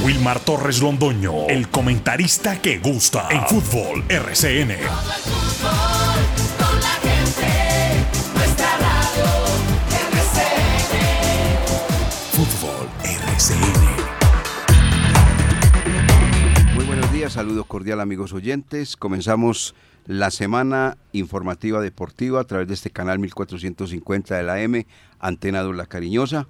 [0.00, 4.78] Wilmar Torres Londoño, el comentarista que gusta en fútbol RCN.
[12.32, 13.84] Fútbol RCN.
[16.74, 18.96] Muy buenos días, saludos cordial amigos oyentes.
[18.96, 19.74] Comenzamos
[20.06, 24.86] la semana informativa deportiva a través de este canal 1450 de la M,
[25.20, 26.48] Antena La Cariñosa,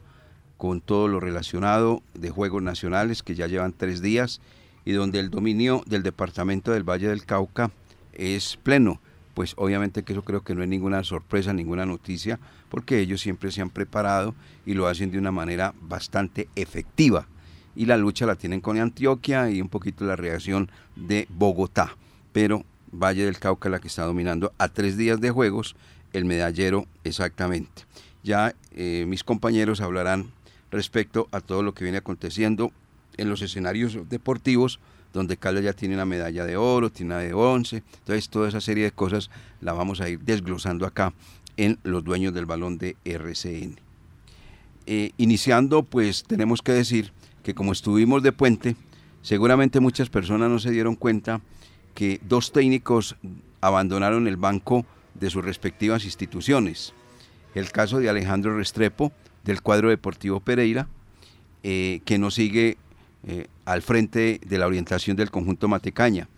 [0.62, 4.40] con todo lo relacionado de Juegos Nacionales que ya llevan tres días
[4.84, 7.72] y donde el dominio del Departamento del Valle del Cauca
[8.12, 9.00] es pleno.
[9.34, 13.50] Pues obviamente que eso creo que no es ninguna sorpresa, ninguna noticia, porque ellos siempre
[13.50, 17.26] se han preparado y lo hacen de una manera bastante efectiva.
[17.74, 21.96] Y la lucha la tienen con Antioquia y un poquito la reacción de Bogotá.
[22.32, 25.74] Pero Valle del Cauca la que está dominando a tres días de juegos,
[26.12, 27.82] el medallero exactamente.
[28.22, 30.30] Ya eh, mis compañeros hablarán
[30.72, 32.72] respecto a todo lo que viene aconteciendo
[33.16, 34.80] en los escenarios deportivos,
[35.12, 38.60] donde Caldas ya tiene una medalla de oro, tiene una de once, entonces toda esa
[38.60, 41.12] serie de cosas la vamos a ir desglosando acá
[41.58, 43.78] en los dueños del balón de RCN.
[44.86, 48.74] Eh, iniciando, pues tenemos que decir que como estuvimos de puente,
[49.20, 51.42] seguramente muchas personas no se dieron cuenta
[51.94, 53.16] que dos técnicos
[53.60, 56.94] abandonaron el banco de sus respectivas instituciones.
[57.54, 59.12] El caso de Alejandro Restrepo,
[59.44, 60.88] del cuadro deportivo Pereira,
[61.62, 62.76] eh, que no sigue
[63.26, 66.28] eh, al frente de la orientación del conjunto Matecaña,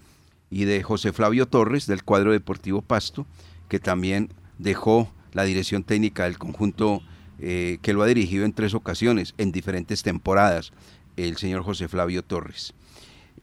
[0.50, 3.26] y de José Flavio Torres, del cuadro deportivo Pasto,
[3.68, 7.02] que también dejó la dirección técnica del conjunto
[7.40, 10.72] eh, que lo ha dirigido en tres ocasiones, en diferentes temporadas,
[11.16, 12.72] el señor José Flavio Torres.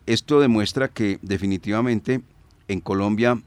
[0.05, 2.21] Esto demuestra que definitivamente
[2.69, 3.41] en Colombia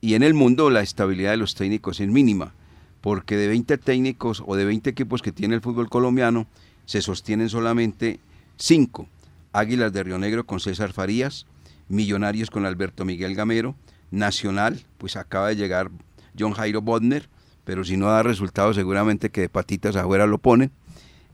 [0.00, 2.54] y en el mundo la estabilidad de los técnicos es mínima,
[3.00, 6.46] porque de 20 técnicos o de 20 equipos que tiene el fútbol colombiano,
[6.86, 8.20] se sostienen solamente
[8.56, 9.08] 5.
[9.52, 11.46] Águilas de Río Negro con César Farías,
[11.88, 13.74] Millonarios con Alberto Miguel Gamero,
[14.10, 15.90] Nacional, pues acaba de llegar
[16.38, 17.28] John Jairo Bodner,
[17.64, 20.70] pero si no da resultados seguramente que de patitas afuera lo ponen.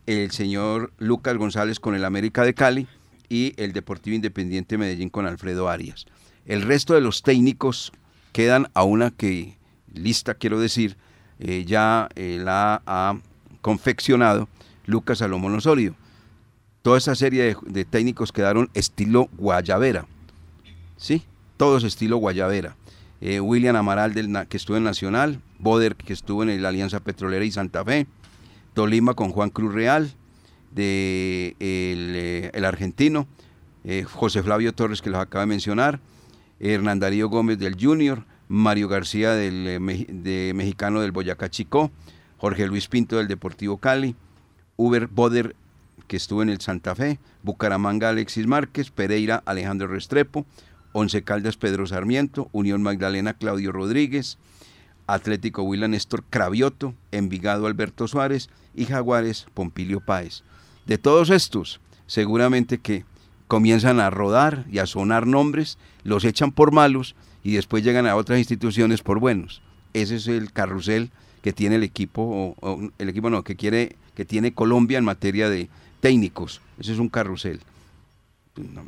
[0.06, 2.86] El señor Lucas González con el América de Cali
[3.28, 6.06] y el Deportivo Independiente Medellín con Alfredo Arias.
[6.44, 7.92] El resto de los técnicos
[8.32, 9.56] quedan a una que
[9.92, 10.96] lista, quiero decir,
[11.38, 13.18] eh, ya eh, la ha
[13.60, 14.48] confeccionado
[14.86, 15.94] Lucas Salomón Osorio.
[16.82, 20.06] Toda esa serie de, técnicos quedaron estilo Guayavera,
[20.96, 21.24] ¿sí?
[21.56, 22.76] Todos estilo Guayavera.
[23.20, 24.14] Eh, William Amaral,
[24.48, 28.06] que estuvo en Nacional, Boder, que estuvo en la Alianza Petrolera y Santa Fe,
[28.74, 30.12] Tolima con Juan Cruz Real,
[30.70, 33.26] de el, el argentino,
[34.12, 35.98] José Flavio Torres, que los acaba de mencionar,
[36.60, 41.90] Hernán Darío Gómez del Junior, Mario García del eh, de mexicano del Boyacá Chicó,
[42.38, 44.16] Jorge Luis Pinto del Deportivo Cali,
[44.76, 45.56] Uber Boder
[46.06, 50.46] que estuvo en el Santa Fe, Bucaramanga Alexis Márquez, Pereira Alejandro Restrepo,
[50.92, 54.38] Once Caldas Pedro Sarmiento, Unión Magdalena Claudio Rodríguez,
[55.06, 60.42] Atlético Huila Néstor Cravioto, Envigado Alberto Suárez y Jaguares Pompilio Páez.
[60.86, 63.04] De todos estos, seguramente que
[63.48, 67.14] comienzan a rodar y a sonar nombres, los echan por malos
[67.46, 69.62] y después llegan a otras instituciones por buenos.
[69.92, 71.12] Ese es el carrusel
[71.42, 75.48] que tiene el equipo, o, el equipo no, que quiere, que tiene Colombia en materia
[75.48, 75.68] de
[76.00, 76.60] técnicos.
[76.80, 77.60] Ese es un carrusel.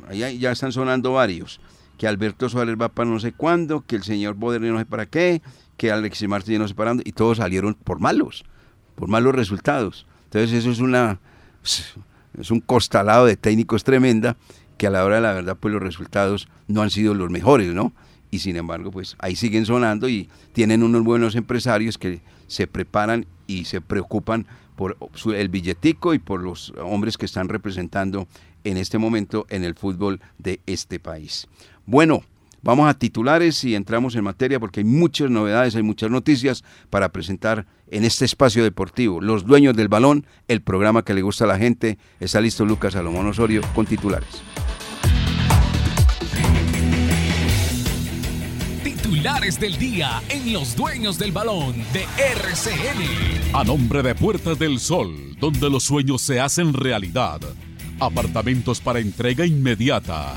[0.09, 1.61] Ahí ya están sonando varios.
[1.97, 5.05] Que Alberto Suárez va para no sé cuándo, que el señor Boder no sé para
[5.05, 5.41] qué,
[5.77, 8.43] que Alexis Martínez no sé para dónde, y todos salieron por malos,
[8.95, 10.05] por malos resultados.
[10.25, 11.21] Entonces eso es una
[12.37, 14.35] es un costalado de técnicos tremenda
[14.77, 17.73] que a la hora de la verdad pues los resultados no han sido los mejores,
[17.73, 17.93] ¿no?
[18.31, 23.25] Y sin embargo pues ahí siguen sonando y tienen unos buenos empresarios que se preparan
[23.47, 24.45] y se preocupan
[24.75, 24.97] por
[25.35, 28.27] el billetico y por los hombres que están representando
[28.63, 31.47] en este momento en el fútbol de este país.
[31.85, 32.23] Bueno,
[32.61, 37.09] vamos a titulares y entramos en materia porque hay muchas novedades, hay muchas noticias para
[37.09, 39.21] presentar en este espacio deportivo.
[39.21, 41.97] Los dueños del balón, el programa que le gusta a la gente.
[42.19, 44.41] Está listo Lucas Salomón Osorio con titulares.
[49.21, 52.05] Del día en Los Dueños del Balón de
[52.35, 53.53] RCN.
[53.53, 57.41] A nombre de Puertas del Sol, donde los sueños se hacen realidad.
[57.99, 60.35] Apartamentos para entrega inmediata.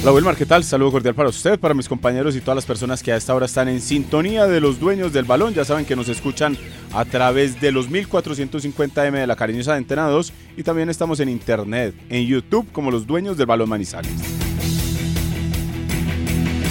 [0.00, 0.62] Hola Wilmar, ¿qué tal?
[0.62, 3.46] Saludo cordial para usted, para mis compañeros y todas las personas que a esta hora
[3.46, 5.54] están en sintonía de los dueños del balón.
[5.54, 6.56] Ya saben que nos escuchan
[6.92, 11.96] a través de los 1450M de la cariñosa Antena 2 y también estamos en internet,
[12.10, 14.12] en YouTube como los dueños del balón Manizales.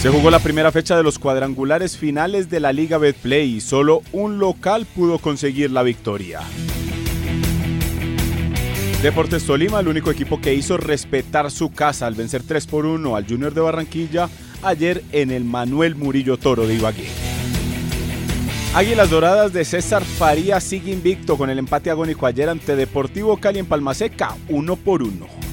[0.01, 4.03] Se jugó la primera fecha de los cuadrangulares finales de la Liga Betplay y solo
[4.13, 6.39] un local pudo conseguir la victoria.
[9.01, 13.15] Deportes Tolima, el único equipo que hizo respetar su casa al vencer 3 por 1
[13.15, 14.27] al Junior de Barranquilla
[14.63, 17.07] ayer en el Manuel Murillo Toro de Ibagué.
[18.73, 23.59] Águilas Doradas de César Faría sigue invicto con el empate agónico ayer ante Deportivo Cali
[23.59, 25.46] en Palmaseca, 1 por 1.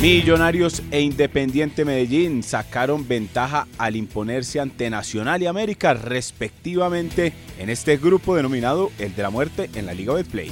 [0.00, 7.96] Millonarios e Independiente Medellín sacaron ventaja al imponerse ante Nacional y América respectivamente en este
[7.96, 10.50] grupo denominado el de la muerte en la Liga Betplay.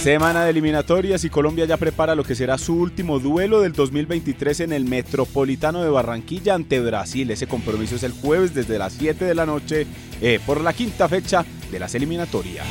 [0.00, 4.60] Semana de eliminatorias y Colombia ya prepara lo que será su último duelo del 2023
[4.60, 7.30] en el Metropolitano de Barranquilla ante Brasil.
[7.32, 9.86] Ese compromiso es el jueves desde las 7 de la noche
[10.22, 12.66] eh, por la quinta fecha de las eliminatorias.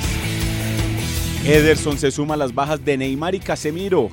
[1.46, 4.10] Ederson se suma a las bajas de Neymar y Casemiro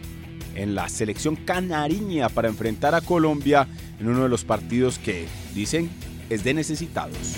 [0.54, 3.66] en la selección canariña para enfrentar a Colombia
[4.00, 5.90] en uno de los partidos que dicen
[6.30, 7.36] es de necesitados.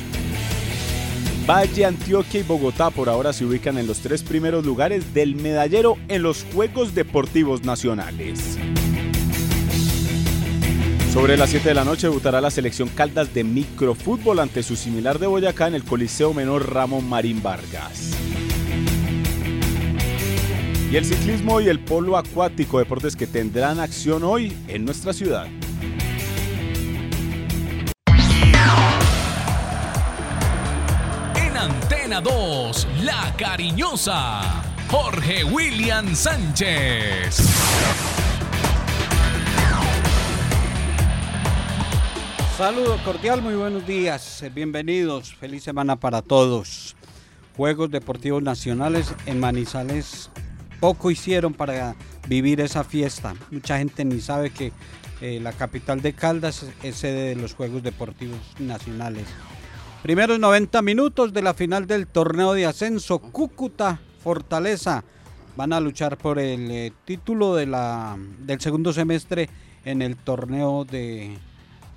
[1.49, 5.97] Valle, Antioquia y Bogotá por ahora se ubican en los tres primeros lugares del medallero
[6.09, 8.59] en los Juegos Deportivos Nacionales.
[11.13, 15.19] Sobre las 7 de la noche debutará la selección Caldas de microfútbol ante su similar
[15.19, 18.13] de Boyacá en el Coliseo Menor Ramón Marín Vargas.
[20.91, 25.47] Y el ciclismo y el polo acuático, deportes que tendrán acción hoy en nuestra ciudad.
[31.37, 37.37] En Antena 2, La Cariñosa, Jorge William Sánchez.
[42.57, 46.97] Saludo cordial, muy buenos días, eh, bienvenidos, feliz semana para todos.
[47.59, 50.31] Juegos Deportivos Nacionales en Manizales
[50.81, 51.95] poco hicieron para
[52.29, 53.35] vivir esa fiesta.
[53.51, 54.73] Mucha gente ni sabe que
[55.21, 59.27] eh, la capital de Caldas es sede de los Juegos Deportivos Nacionales.
[60.03, 65.03] Primeros 90 minutos de la final del torneo de ascenso, Cúcuta, Fortaleza.
[65.57, 69.49] Van a luchar por el eh, título del segundo semestre
[69.85, 71.37] en el torneo de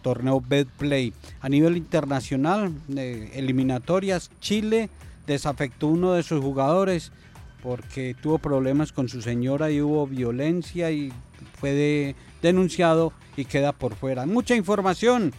[0.01, 1.13] torneo Betplay.
[1.41, 4.89] A nivel internacional, eh, eliminatorias, Chile
[5.27, 7.11] desafectó uno de sus jugadores
[7.61, 11.11] porque tuvo problemas con su señora y hubo violencia y
[11.59, 14.25] fue de- denunciado y queda por fuera.
[14.25, 15.33] Mucha información.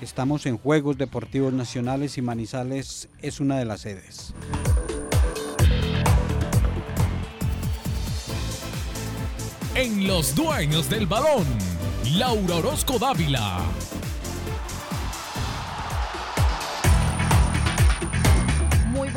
[0.00, 4.32] Estamos en Juegos Deportivos Nacionales y Manizales es una de las sedes.
[9.74, 11.44] En los dueños del balón,
[12.16, 13.60] Laura Orozco Dávila.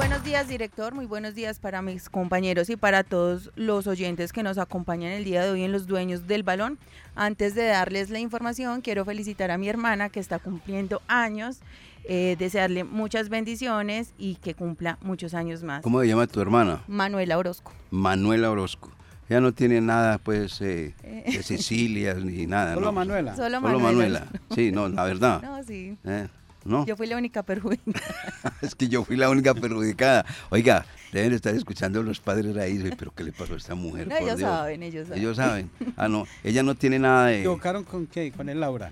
[0.01, 0.95] Buenos días, director.
[0.95, 5.23] Muy buenos días para mis compañeros y para todos los oyentes que nos acompañan el
[5.23, 6.79] día de hoy en Los Dueños del Balón.
[7.13, 11.59] Antes de darles la información, quiero felicitar a mi hermana que está cumpliendo años,
[12.05, 15.83] eh, desearle muchas bendiciones y que cumpla muchos años más.
[15.83, 16.81] ¿Cómo se llama tu hermana?
[16.87, 17.71] Manuela Orozco.
[17.91, 18.89] Manuela Orozco.
[19.29, 22.73] Ella no tiene nada, pues, eh, de Cecilia ni nada.
[22.73, 22.91] Solo ¿no?
[22.91, 23.35] Manuela.
[23.35, 24.21] Solo Solo Manuela.
[24.21, 24.27] Manuela.
[24.55, 25.41] Sí, no, la verdad.
[25.51, 25.95] No, sí.
[26.05, 26.27] Eh,
[26.63, 26.85] ¿No?
[26.85, 28.01] Yo fui la única perjudicada.
[28.61, 30.25] es que yo fui la única perjudicada.
[30.51, 32.77] Oiga, deben estar escuchando los padres ahí.
[32.97, 34.07] Pero ¿qué le pasó a esta mujer?
[34.07, 34.49] No, por ellos Dios?".
[34.49, 35.19] saben, ellos saben.
[35.21, 35.69] Ellos saben.
[35.97, 36.27] Ah, no.
[36.43, 37.39] Ella no tiene nada ¿Se de.
[37.39, 38.31] equivocaron con qué?
[38.31, 38.91] Con el Laura.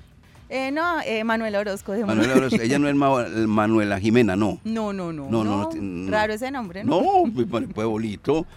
[0.51, 1.91] Eh, no, eh, Manuela Orozco.
[1.91, 2.59] de Manuela Orozco.
[2.59, 4.59] Ella no es Ma- Manuela Jimena, no.
[4.63, 5.29] No, no, no.
[5.29, 6.09] No, no, no, no ti- no.
[6.11, 6.99] Raro ese nombre, ¿no?
[7.01, 8.47] No, me parece bonito.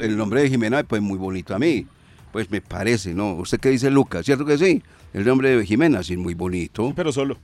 [0.00, 1.88] El nombre de Jimena me parece muy bonito a mí.
[2.30, 3.34] Pues me parece, ¿no?
[3.34, 4.24] ¿Usted qué dice, Lucas?
[4.24, 4.80] ¿Cierto que sí?
[5.12, 6.92] El nombre de Jimena, sí, muy bonito.
[6.94, 7.36] Pero solo.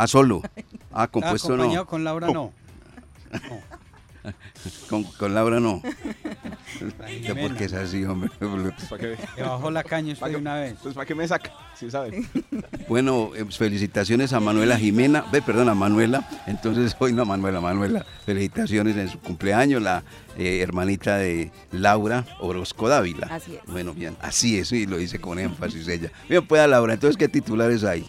[0.00, 0.40] Ah, solo.
[0.92, 1.86] Ah, Ah, compuesto acompañado no.
[1.86, 2.52] con Laura no.
[4.88, 5.80] Con, con Laura no.
[7.22, 8.30] Ya porque es así, hombre.
[8.40, 9.02] Pues
[9.36, 10.74] Le bajó la caña usted una vez.
[10.82, 12.24] pues para que me saca, si sabe.
[12.88, 17.60] Bueno, eh, felicitaciones a Manuela Jimena, ve, perdón, a Manuela, entonces hoy no a Manuela,
[17.60, 20.02] Manuela, felicitaciones en su cumpleaños, la
[20.38, 23.26] eh, hermanita de Laura Orozco Dávila.
[23.30, 23.60] Así es.
[23.66, 26.10] Bueno, bien, así es, y lo dice con énfasis ella.
[26.28, 28.08] Bien, pues Laura, entonces, ¿qué titulares hay?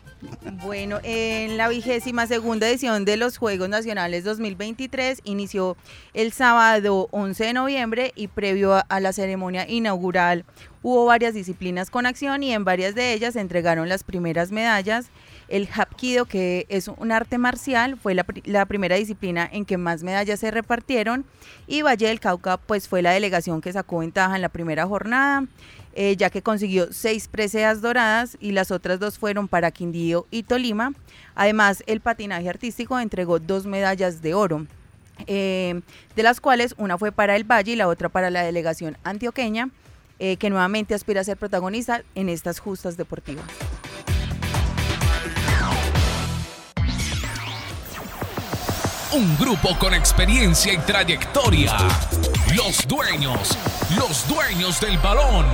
[0.64, 5.78] Bueno, en la vigésima segunda edición de los Juegos Nacionales 2023 inició
[6.14, 10.46] el sábado 11 de noviembre y previo a, a la ceremonia inaugural
[10.84, 15.10] hubo varias disciplinas con acción y en varias de ellas se entregaron las primeras medallas.
[15.52, 19.78] El Hapkido, que es un arte marcial, fue la, pri- la primera disciplina en que
[19.78, 21.26] más medallas se repartieron
[21.68, 25.46] y Valle del Cauca pues fue la delegación que sacó ventaja en la primera jornada
[25.94, 30.44] eh, ya que consiguió seis preseas doradas y las otras dos fueron para Quindío y
[30.44, 30.94] Tolima.
[31.36, 34.66] Además, el patinaje artístico entregó dos medallas de oro,
[35.28, 35.82] eh,
[36.16, 39.70] de las cuales una fue para el Valle y la otra para la delegación antioqueña.
[40.24, 43.44] eh, que nuevamente aspira a ser protagonista en estas justas deportivas.
[49.14, 51.78] Un grupo con experiencia y trayectoria.
[52.56, 53.58] Los dueños,
[53.98, 55.46] los dueños del balón.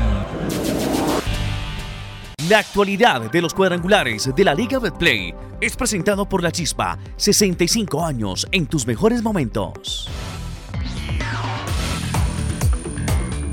[2.48, 8.06] La actualidad de los cuadrangulares de la Liga Betplay es presentado por La Chispa, 65
[8.06, 10.08] años en tus mejores momentos.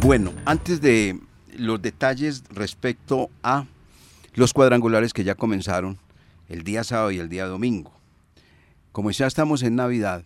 [0.01, 1.19] Bueno, antes de
[1.57, 3.65] los detalles respecto a
[4.35, 5.97] los cuadrangulares que ya comenzaron
[6.51, 8.04] el día sábado y el día domingo.
[8.95, 10.23] Como ya estamos en Navidad,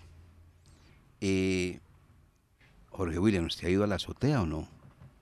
[1.23, 1.81] eh,
[2.91, 4.69] Jorge William, ¿usted ha ido a la azotea o no?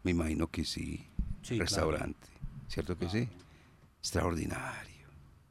[0.02, 1.06] Me imagino que sí.
[1.42, 2.26] Sí, Restaurante.
[2.66, 3.28] ¿Cierto que sí?
[4.00, 5.06] Extraordinario.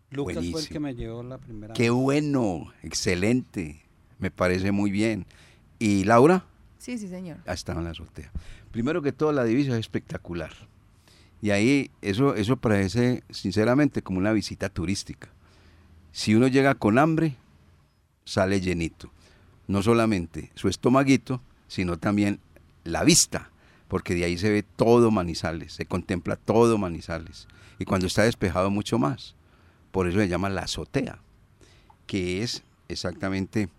[0.10, 3.82] Lucas fue el que me llevó la primera Qué bueno, excelente.
[4.20, 5.26] Me parece muy bien.
[5.80, 6.44] ¿Y Laura?
[6.78, 7.38] Sí, sí, señor.
[7.48, 8.30] ha estado en la azotea.
[8.72, 10.52] Primero que todo, la divisa es espectacular.
[11.42, 15.30] Y ahí eso, eso parece, sinceramente, como una visita turística.
[16.12, 17.38] Si uno llega con hambre,
[18.26, 19.12] sale llenito.
[19.68, 22.40] No solamente su estomaguito, sino también
[22.84, 23.52] la vista,
[23.88, 27.48] porque de ahí se ve todo Manizales, se contempla todo Manizales.
[27.80, 29.36] Y cuando está despejado, mucho más.
[29.92, 31.20] Por eso se llama la azotea,
[32.06, 33.70] que es exactamente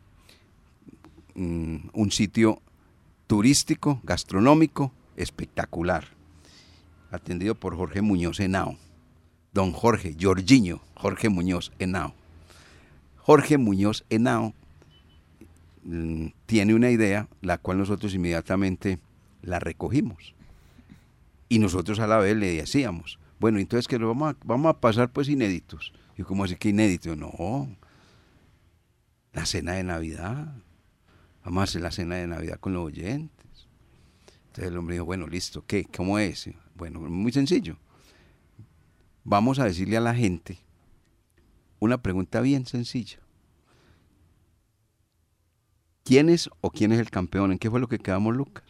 [1.34, 2.62] mm, un sitio
[3.26, 6.04] turístico, gastronómico, espectacular.
[7.10, 8.76] Atendido por Jorge Muñoz Henao.
[9.52, 12.14] Don Jorge, Jorginho, Jorge Muñoz Henao.
[13.26, 14.54] Jorge Muñoz Henao
[15.82, 19.00] mm, tiene una idea, la cual nosotros inmediatamente
[19.42, 20.36] la recogimos.
[21.48, 24.78] Y nosotros a la vez le decíamos, bueno, entonces que lo vamos a, vamos a
[24.78, 25.92] pasar pues inéditos.
[26.16, 27.68] Y como así que inédito, no.
[29.32, 30.54] La cena de Navidad.
[31.44, 33.68] Vamos a hacer la cena de Navidad con los oyentes.
[34.46, 35.84] Entonces el hombre dijo, bueno, listo, ¿qué?
[35.84, 36.48] ¿Cómo es?
[36.76, 37.76] Bueno, muy sencillo.
[39.24, 40.60] Vamos a decirle a la gente
[41.78, 43.18] una pregunta bien sencilla.
[46.04, 47.52] ¿Quién es o quién es el campeón?
[47.52, 48.64] ¿En qué fue lo que quedamos, Lucas?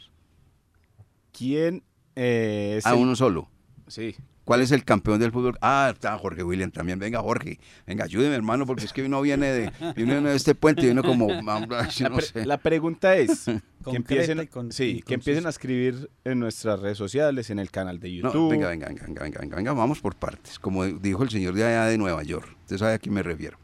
[1.33, 1.83] ¿Quién
[2.15, 3.49] eh, es A el- uno solo.
[3.89, 4.17] Sí.
[4.47, 5.59] ¿Cuál es el campeón del fútbol?
[5.61, 7.01] Ah, está Jorge William también.
[7.01, 7.59] Venga, Jorge.
[7.85, 11.03] Venga, ayúdeme, hermano, porque es que uno viene de, viene de este puente y viene
[11.03, 11.27] como...
[11.43, 12.47] no pre- sé.
[12.47, 13.45] la pregunta es
[13.91, 15.49] que empiecen, y con- sí, y que empiecen concisa.
[15.49, 18.51] a escribir en nuestras redes sociales, en el canal de No, YouTube.
[18.53, 20.59] venga, venga, venga, venga, venga, venga, venga, vamos por partes.
[20.61, 22.49] Como dijo el señor de allá de Nueva York.
[22.63, 23.59] Usted sabe a quién me refiero.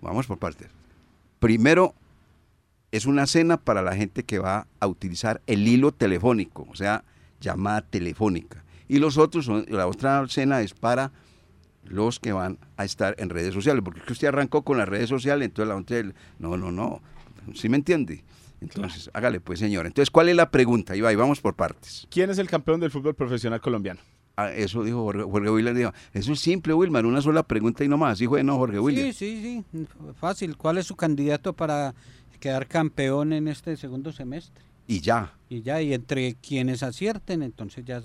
[0.00, 0.68] Vamos por partes.
[1.40, 1.92] Primero,
[2.92, 7.02] es una cena para la gente que va a utilizar el hilo telefónico, o sea,
[7.40, 8.63] llamada telefónica.
[8.88, 11.12] Y los otros, son, la otra cena es para
[11.84, 14.88] los que van a estar en redes sociales, porque es que usted arrancó con las
[14.88, 16.02] redes sociales, entonces la otra,
[16.38, 17.02] no, no, no,
[17.54, 18.24] ¿sí me entiende?
[18.60, 19.86] Entonces, hágale pues, señor.
[19.86, 20.96] Entonces, ¿cuál es la pregunta?
[20.96, 22.06] Y va, y vamos por partes.
[22.10, 24.00] ¿Quién es el campeón del fútbol profesional colombiano?
[24.36, 25.74] Ah, eso dijo Jorge, Jorge.
[25.74, 28.14] Dijo, eso es simple, Wilmar, una sola pregunta y no más.
[28.14, 29.12] Así fue, no, Jorge William.
[29.12, 29.86] Sí, sí, sí,
[30.18, 30.56] fácil.
[30.56, 31.94] ¿Cuál es su candidato para
[32.40, 34.64] quedar campeón en este segundo semestre?
[34.86, 38.02] Y ya, Y ya, y entre quienes acierten, entonces ya...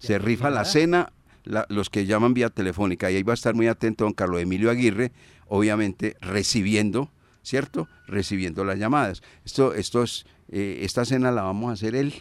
[0.00, 1.12] se rifa la cena,
[1.44, 3.10] la- los que llaman vía telefónica.
[3.10, 5.12] Y ahí va a estar muy atento don Carlos Emilio Aguirre,
[5.46, 7.10] obviamente recibiendo,
[7.42, 7.88] ¿cierto?
[8.08, 9.22] Recibiendo las llamadas.
[9.44, 12.12] Esto, esto es, eh, esta cena la vamos a hacer el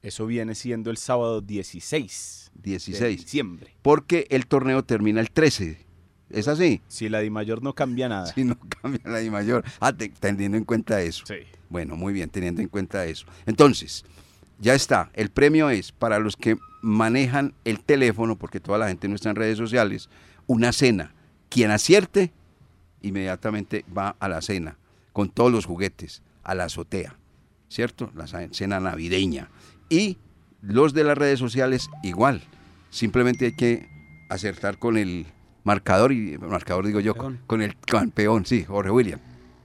[0.00, 3.74] Eso viene siendo el sábado 16 de 16, diciembre.
[3.82, 5.84] porque el torneo termina el 13.
[6.30, 6.82] ¿Es así?
[6.88, 8.26] Si la Di Mayor no cambia nada.
[8.26, 9.64] Si no cambia la de mayor.
[9.80, 11.24] Ah, te- teniendo en cuenta eso.
[11.26, 11.34] Sí.
[11.70, 13.26] Bueno, muy bien, teniendo en cuenta eso.
[13.46, 14.04] Entonces,
[14.58, 15.10] ya está.
[15.14, 19.30] El premio es para los que manejan el teléfono, porque toda la gente no está
[19.30, 20.08] en redes sociales,
[20.46, 21.14] una cena.
[21.48, 22.32] Quien acierte,
[23.02, 24.76] inmediatamente va a la cena,
[25.12, 27.16] con todos los juguetes, a la azotea,
[27.68, 28.10] ¿cierto?
[28.14, 29.48] La cena navideña.
[29.88, 30.18] Y
[30.60, 32.42] los de las redes sociales, igual.
[32.90, 33.88] Simplemente hay que
[34.28, 35.26] acertar con el
[35.64, 39.20] marcador, y marcador digo yo, con el campeón, sí, Jorge William.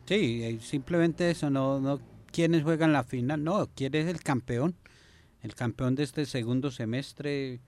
[0.06, 2.00] Sí, eh, simplemente eso, no, no
[2.32, 4.76] quiénes juegan la final, no, quién es el campeón,
[5.44, 7.60] el campeón de este segundo semestre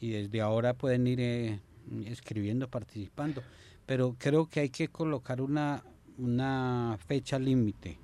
[0.00, 1.60] y desde ahora pueden ir eh,
[2.06, 3.42] escribiendo, participando.
[3.86, 5.82] Pero creo que hay que colocar una,
[6.16, 7.98] una fecha límite,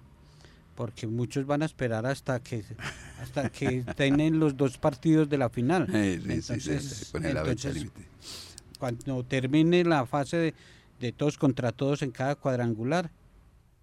[0.74, 2.64] porque muchos van a esperar hasta que
[3.22, 5.86] hasta que tienen los dos partidos de la final.
[5.86, 8.08] Sí, sí, sí, Entonces, se pone la fecha entonces, límite.
[8.78, 10.54] cuando termine la fase de,
[10.98, 13.10] de todos contra todos en cada cuadrangular,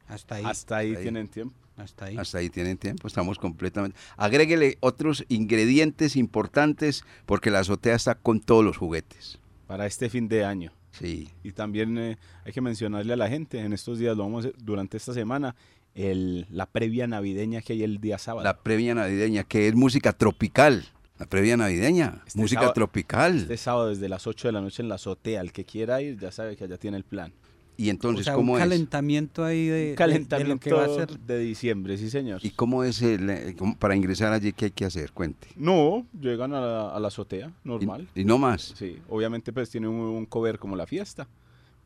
[0.07, 0.43] hasta ahí.
[0.45, 1.01] Hasta ahí Ahí.
[1.03, 1.55] tienen tiempo.
[1.77, 2.17] Hasta ahí.
[2.17, 3.97] Hasta ahí tienen tiempo, estamos completamente.
[4.15, 9.39] Agréguele otros ingredientes importantes porque la azotea está con todos los juguetes.
[9.67, 10.71] para este fin de año.
[10.91, 14.45] Sí, Y también eh, hay que mencionarle a la gente, en estos días lo vamos
[14.45, 15.55] a hacer, durante esta semana,
[15.93, 18.43] el, la previa navideña que hay el día sábado.
[18.43, 20.85] la previa navideña, que es música tropical.
[21.19, 23.37] La previa navideña, Este música sábado- tropical.
[23.37, 25.41] Este sábado desde las 8 de la noche en la azotea.
[25.41, 27.33] El que quiera ir ya sabe que allá tiene el plan.
[27.79, 28.63] Y O entonces, sea, ¿cómo un es?
[28.65, 31.19] calentamiento ahí de, de- de Calentamiento lo que va a ser.
[31.19, 32.39] de diciembre, sí señor.
[32.43, 35.11] ¿Y cómo es el, eh, para ingresar allí qué hay que hacer?
[35.11, 35.47] Cuente.
[35.55, 38.07] No, llegan a la, a la azotea, Y- normal.
[38.15, 38.73] Y, no más.
[38.75, 41.27] Sí, obviamente pues tiene un, un cover como la fiesta.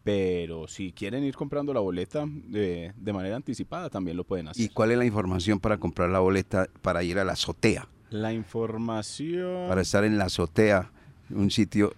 [0.03, 4.63] Pero si quieren ir comprando la boleta de, de manera anticipada, también lo pueden hacer.
[4.65, 7.87] ¿Y cuál es la información para comprar la boleta para ir a la azotea?
[8.09, 9.67] La información...
[9.69, 10.89] Para estar en la azotea,
[11.29, 11.93] un sitio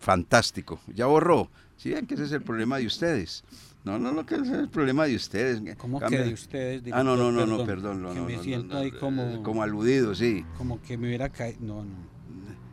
[0.00, 0.80] fantástico.
[0.94, 1.50] Ya borró.
[1.78, 3.42] Sí, que ese es el problema de ustedes.
[3.84, 5.62] No, no, no, que ese es el problema de ustedes.
[5.78, 6.82] ¿Cómo que Cambia- de ustedes?
[6.92, 9.42] Ah, no, no, no, no, Perdón, no, que no, me no, siento no, ahí como,
[9.42, 10.44] Como aludido, sí.
[10.58, 11.58] como que me hubiera caído.
[11.60, 12.18] No, no.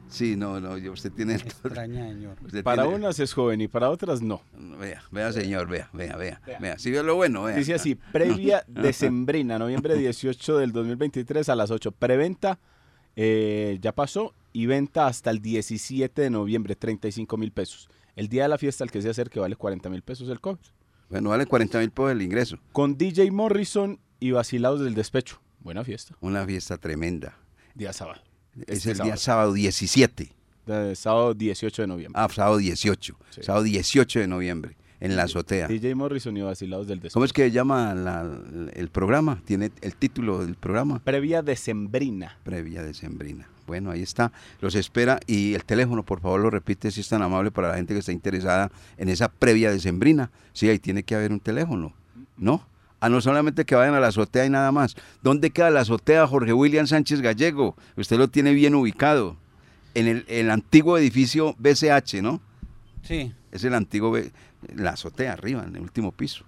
[0.09, 1.35] Sí, no, no, yo- usted tiene...
[1.35, 2.37] Extraña, señor.
[2.43, 4.41] usted Para tiene- unas es joven y para otras no.
[4.79, 6.41] Vea, vea, señor, vea, vea, vea.
[6.59, 7.55] Vea, si ve lo bueno, vea.
[7.55, 11.91] Dice así, previa decembrina, noviembre 18 del 2023 a las 8.
[11.91, 12.59] Preventa
[13.15, 17.89] eh, ya pasó y venta hasta el 17 de noviembre, 35 mil pesos.
[18.15, 20.59] El día de la fiesta, el que se acerque, vale 40 mil pesos el cover.
[21.09, 22.57] Bueno, vale 40 mil por el ingreso.
[22.71, 25.39] Con DJ Morrison y vacilados del despecho.
[25.59, 26.15] Buena fiesta.
[26.21, 27.37] Una fiesta tremenda.
[27.73, 28.21] Día sábado.
[28.67, 30.31] Es Este el día sábado 17.
[30.65, 32.19] De sábado 18 de noviembre.
[32.21, 33.17] Ah, sábado 18.
[33.29, 33.43] Sí.
[33.43, 35.67] Sábado 18 de noviembre, en la azotea.
[35.67, 37.13] DJ Morrison y vacilados del despecho.
[37.13, 38.39] ¿Cómo es que llama la-
[38.73, 39.41] el programa?
[39.45, 40.99] Tiene el título del programa.
[41.03, 42.39] Previa decembrina.
[42.43, 43.47] Previa decembrina.
[43.67, 44.31] Bueno, ahí está.
[44.61, 45.19] Los espera.
[45.27, 47.99] Y el teléfono, por favor, lo repite si es tan amable para la gente que
[47.99, 50.31] está interesada en esa previa decembrina.
[50.53, 51.93] Sí, ahí tiene que haber un teléfono,
[52.37, 52.65] ¿no?
[52.99, 54.95] A no solamente que vayan a la azotea y nada más.
[55.21, 57.75] ¿Dónde queda la azotea Jorge William Sánchez Gallego?
[57.97, 59.35] Usted lo tiene bien ubicado.
[59.93, 62.41] En el, el antiguo edificio BCH, ¿no?
[63.03, 64.31] Sí, Es el antiguo, B-
[64.75, 66.43] la azotea arriba, en el último piso.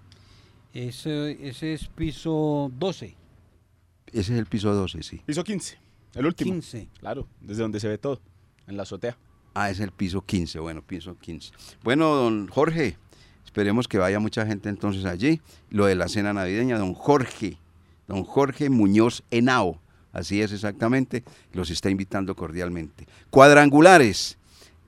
[0.73, 3.15] ese, ese es piso 12,
[4.07, 5.21] Ese es el piso 12, sí.
[5.25, 5.77] Piso 15.
[6.17, 6.51] El último.
[6.51, 6.89] 15.
[6.99, 8.19] Claro, desde donde se ve todo.
[8.65, 9.17] En la azotea.
[9.53, 11.51] Ah, es el piso 15, bueno, piso 15.
[11.83, 12.97] Bueno, don Jorge,
[13.45, 15.41] esperemos que vaya mucha gente entonces allí.
[15.69, 17.57] Lo de la cena navideña, don Jorge,
[18.07, 19.79] don Jorge Muñoz Henao,
[20.11, 23.07] así es exactamente, los está invitando cordialmente.
[23.29, 24.37] Cuadrangulares,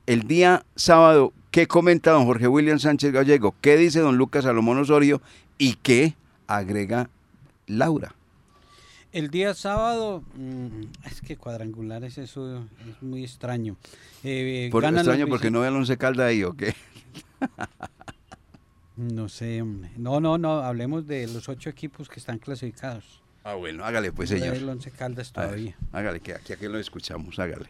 [0.06, 3.56] el día sábado, ¿qué comenta don Jorge William Sánchez Gallego?
[3.62, 5.22] ¿Qué dice don Lucas Salomón Osorio?
[5.58, 6.16] ¿Y qué
[6.48, 7.10] agrega
[7.66, 8.14] Laura?
[9.12, 13.76] El día sábado, mm, es que cuadrangulares, eso es muy extraño.
[14.24, 16.76] Eh, Por extraño porque no ve al Once Calda ahí, ¿o qué?
[18.98, 19.92] No sé, hombre.
[19.98, 23.22] no, no, no, hablemos de los ocho equipos que están clasificados.
[23.44, 24.56] Ah, bueno, hágale pues, señor.
[24.56, 25.78] El Once Caldas A ver, todavía.
[25.94, 27.70] hágale, que aquí, aquí lo escuchamos, hágale.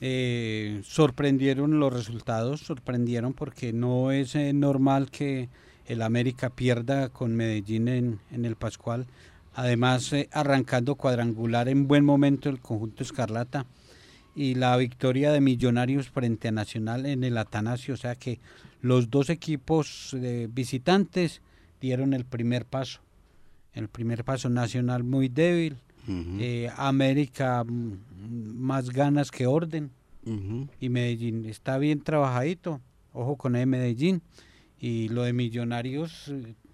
[0.00, 5.48] Eh, sorprendieron los resultados, sorprendieron porque no es eh, normal que
[5.86, 9.06] el América pierda con Medellín en, en el Pascual.
[9.54, 13.66] Además, eh, arrancando cuadrangular en buen momento el conjunto Escarlata
[14.34, 17.94] y la victoria de Millonarios frente a Nacional en el Atanasio.
[17.94, 18.40] O sea que
[18.80, 21.40] los dos equipos eh, visitantes
[21.80, 23.00] dieron el primer paso.
[23.72, 27.96] El primer paso Nacional muy débil, eh, América mm,
[28.56, 29.90] más ganas que orden
[30.80, 32.80] y Medellín está bien trabajadito.
[33.12, 34.22] Ojo con el Medellín.
[34.78, 36.32] Y lo de Millonarios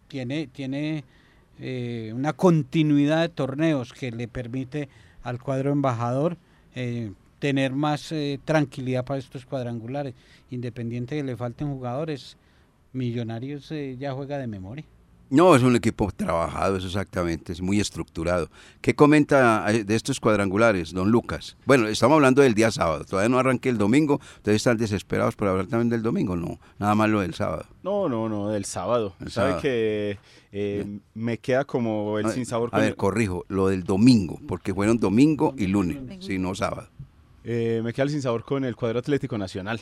[0.09, 1.05] tiene, tiene
[1.61, 4.89] eh, una continuidad de torneos que le permite
[5.23, 6.39] al cuadro embajador
[6.75, 10.15] eh, tener más eh, tranquilidad para estos cuadrangulares.
[10.51, 12.37] Independiente de que le falten jugadores,
[12.93, 14.85] Millonarios ya juega de memoria.
[15.31, 18.51] No, es un equipo trabajado, eso exactamente, es muy estructurado.
[18.81, 21.57] ¿Qué comenta eh, de estos cuadrangulares, don Lucas?
[21.67, 25.47] Bueno, estamos hablando del día sábado, todavía no arranque el domingo, ustedes están desesperados por
[25.47, 27.65] hablar también del domingo, no, nada más lo del sábado.
[27.85, 29.15] No, no, no, del sábado.
[29.21, 29.63] El Sabe sábado.
[29.63, 30.19] que
[30.51, 32.71] eh, me queda como el A- sin sabor.
[32.73, 36.89] A ver, corrijo, lo del domingo, porque fueron domingo y lunes, sí, no sábado.
[37.45, 39.81] eh, me queda el sin sabor con el cuadro Atlético Nacional.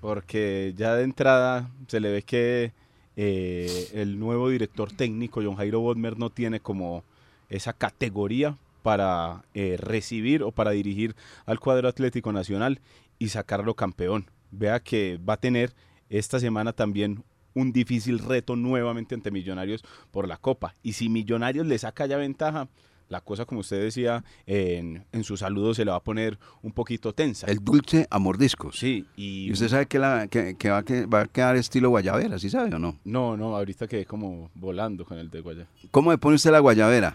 [0.00, 2.72] Porque ya de entrada se le ve que
[3.16, 7.04] eh, el nuevo director técnico, John Jairo Bodmer, no tiene como
[7.48, 11.14] esa categoría para eh, recibir o para dirigir
[11.46, 12.80] al cuadro Atlético Nacional
[13.18, 14.26] y sacarlo campeón.
[14.50, 15.72] Vea que va a tener
[16.08, 20.74] esta semana también un difícil reto nuevamente ante Millonarios por la Copa.
[20.82, 22.68] Y si Millonarios le saca ya ventaja,
[23.12, 26.72] la cosa, como usted decía, en, en su saludo se le va a poner un
[26.72, 27.46] poquito tensa.
[27.46, 28.78] El dulce a mordiscos.
[28.78, 31.56] Sí, y, ¿Y usted sabe que, la, que, que va, a que va a quedar
[31.56, 32.98] estilo guayabera, ¿sí sabe o no?
[33.04, 35.66] No, no, ahorita quedé como volando con el de Guaya.
[35.90, 37.14] ¿Cómo le pone usted la guayabera?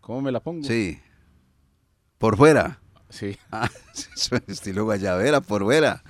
[0.00, 0.64] ¿Cómo me la pongo?
[0.64, 0.98] Sí.
[2.18, 2.80] ¿Por fuera?
[3.08, 3.36] Sí.
[3.52, 3.70] Ah,
[4.48, 6.02] estilo guayabera, por fuera.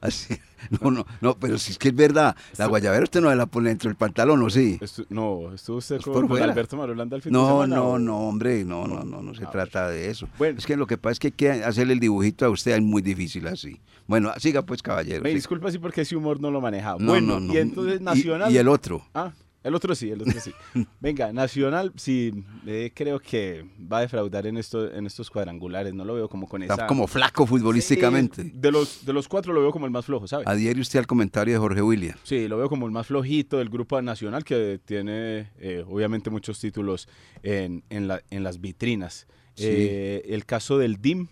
[0.00, 0.38] Así,
[0.80, 3.46] No, no, no, pero si es que es verdad, la guayabera usted no se la
[3.46, 4.78] pone dentro del pantalón, ¿o sí?
[4.80, 6.42] Estu- no, estuvo usted Pues con.
[6.42, 7.76] Alberto Marulanda al fin de No, semana.
[7.76, 10.28] no, no, hombre, no, no, no, no se A trata de eso.
[10.38, 10.58] Bueno.
[10.58, 12.82] Es que lo que pasa es que hay que hacerle el dibujito a usted es
[12.82, 13.80] muy difícil así.
[14.06, 15.22] Bueno, siga pues, caballero.
[15.22, 15.36] Me siga.
[15.36, 16.98] disculpa sí porque ese humor no lo manejaba.
[16.98, 17.54] No, bueno, no, no.
[17.54, 18.52] y entonces Nacional...
[18.52, 19.02] Y, el otro.
[19.14, 19.32] Ah,
[19.64, 20.52] el otro sí, el otro sí.
[21.00, 22.32] Venga, Nacional sí
[22.66, 25.92] eh, creo que va a defraudar en, esto, en estos cuadrangulares.
[25.94, 26.74] No lo veo como con esa...
[26.74, 28.42] Está como flaco futbolísticamente.
[28.44, 30.46] Sí, de, los, de los cuatro lo veo como el más flojo, ¿sabes?
[30.46, 32.16] Adhiere usted al comentario de Jorge William.
[32.22, 36.60] Sí, lo veo como el más flojito del grupo nacional que tiene eh, obviamente muchos
[36.60, 37.08] títulos
[37.42, 39.26] en, en, la- en las vitrinas.
[39.54, 39.64] Sí.
[39.68, 41.28] Eh, el caso del DIM,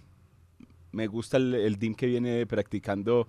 [0.92, 3.26] me gusta el, el DIM que viene practicando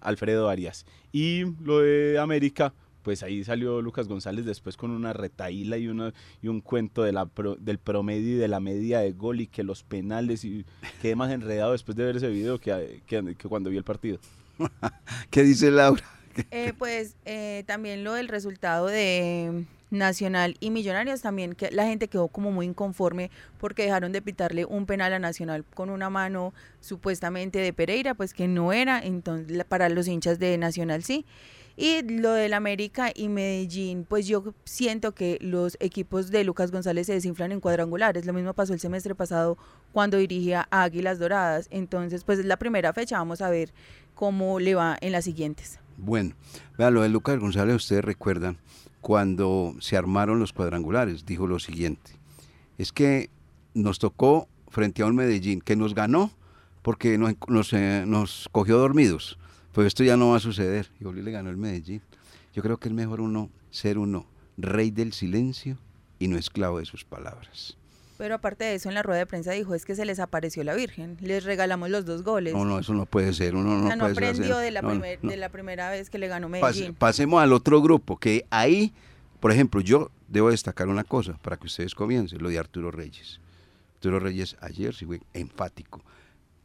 [0.00, 0.86] Alfredo Arias.
[1.12, 2.72] Y lo de América,
[3.04, 6.12] pues ahí salió Lucas González después con una retaíla y, una,
[6.42, 9.46] y un cuento de la pro- del promedio y de la media de gol y
[9.46, 10.64] que los penales y
[11.00, 14.18] quedé más enredado después de ver ese video que, que- que cuando vi el partido.
[15.30, 16.02] ¿Qué dice Laura?
[16.50, 22.08] Eh, pues eh, también lo del resultado de Nacional y Millonarios también que la gente
[22.08, 26.52] quedó como muy inconforme porque dejaron de pitarle un penal a Nacional con una mano
[26.80, 31.24] supuestamente de Pereira, pues que no era, entonces la- para los hinchas de Nacional sí.
[31.76, 37.08] Y lo del América y Medellín, pues yo siento que los equipos de Lucas González
[37.08, 38.26] se desinflan en cuadrangulares.
[38.26, 39.58] Lo mismo pasó el semestre pasado
[39.92, 41.66] cuando dirigía a Águilas Doradas.
[41.70, 43.72] Entonces, pues es la primera fecha, vamos a ver
[44.14, 45.80] cómo le va en las siguientes.
[45.96, 46.34] Bueno,
[46.78, 48.58] vea, lo de Lucas González, ustedes recuerdan,
[49.00, 52.12] cuando se armaron los cuadrangulares, dijo lo siguiente,
[52.78, 53.30] es que
[53.74, 56.30] nos tocó frente a un Medellín que nos ganó
[56.82, 59.38] porque nos, nos, eh, nos cogió dormidos.
[59.74, 60.88] Pues esto ya no va a suceder.
[61.00, 62.00] Y Oli le ganó el Medellín.
[62.54, 64.24] Yo creo que es mejor uno ser uno
[64.56, 65.76] rey del silencio
[66.18, 67.76] y no esclavo de sus palabras.
[68.16, 70.62] Pero aparte de eso, en la rueda de prensa dijo es que se les apareció
[70.62, 71.16] la Virgen.
[71.20, 72.54] Les regalamos los dos goles.
[72.54, 73.56] No, no, eso no puede ser.
[73.56, 74.64] Uno o no, sea, no puede ser aprendió así.
[74.64, 75.30] de la, No, primer- no.
[75.30, 76.94] de la primera vez que le ganó Medellín.
[76.94, 78.92] pasemos al otro grupo, que ahí,
[79.40, 83.40] por ejemplo, yo debo destacar una cosa para que ustedes comiencen, lo de Arturo Reyes.
[83.96, 86.00] Arturo Reyes ayer sí fue enfático.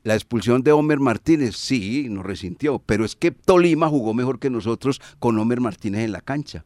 [0.09, 4.49] La expulsión de Homer Martínez, sí, nos resintió, pero es que Tolima jugó mejor que
[4.49, 6.65] nosotros con Homer Martínez en la cancha.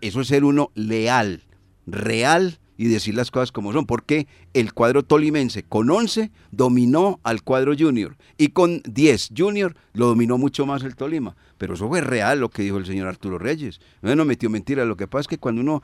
[0.00, 1.44] Eso es ser uno leal,
[1.86, 7.42] real y decir las cosas como son, porque el cuadro tolimense con 11 dominó al
[7.42, 11.36] cuadro junior y con 10 junior lo dominó mucho más el Tolima.
[11.58, 13.80] Pero eso fue real lo que dijo el señor Arturo Reyes.
[14.02, 15.82] No metió mentira, lo que pasa es que cuando uno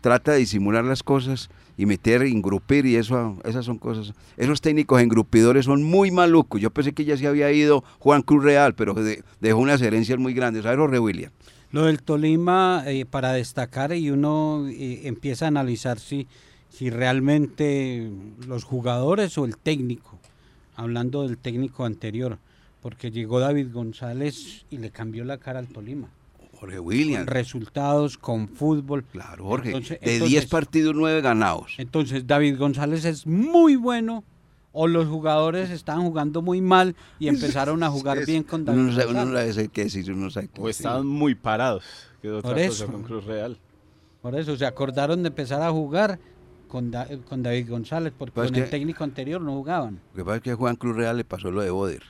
[0.00, 4.14] trata de disimular las cosas y meter, engrupir y eso, esas son cosas.
[4.36, 6.60] Esos técnicos engrupidores son muy malucos.
[6.60, 10.18] Yo pensé que ya se había ido Juan Cruz Real, pero de- dejó unas herencias
[10.18, 10.62] muy grandes.
[10.62, 11.30] ¿Sabes, Jorge William?
[11.72, 16.26] Lo del Tolima, eh, para destacar, y uno eh, empieza a analizar si,
[16.70, 18.10] si realmente
[18.46, 20.18] los jugadores o el técnico,
[20.76, 22.38] hablando del técnico anterior,
[22.80, 26.08] porque llegó David González y le cambió la cara al Tolima.
[26.58, 27.26] Jorge Con William.
[27.26, 29.04] resultados, con fútbol.
[29.04, 29.68] Claro, Jorge.
[29.70, 31.74] Entonces- de entonces- 10 partidos, 9 ganados.
[31.78, 34.24] Entonces David González es muy bueno
[34.78, 38.78] o los jugadores estaban jugando muy mal y empezaron a jugar Es- bien con David
[38.78, 41.82] uno no sabe, uno sabe qué decir, uno no sabe qué O estaban muy parados,
[42.20, 42.92] que es otra Por cosa eso.
[42.92, 43.58] con Cruz Real.
[44.22, 46.18] Por eso se acordaron de empezar a jugar
[46.68, 50.00] con, Da- con David González, porque Pues con que- el técnico anterior no jugaban.
[50.12, 52.02] Lo que pasa es que a Juan Cruz Real le pasó lo de Boder.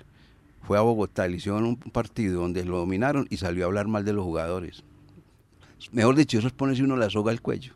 [0.62, 4.04] Fue a Bogotá, le hicieron un partido donde lo dominaron y salió a hablar mal
[4.04, 4.82] de los jugadores.
[5.92, 7.74] Mejor dicho, eso es ponerse uno la soga al cuello.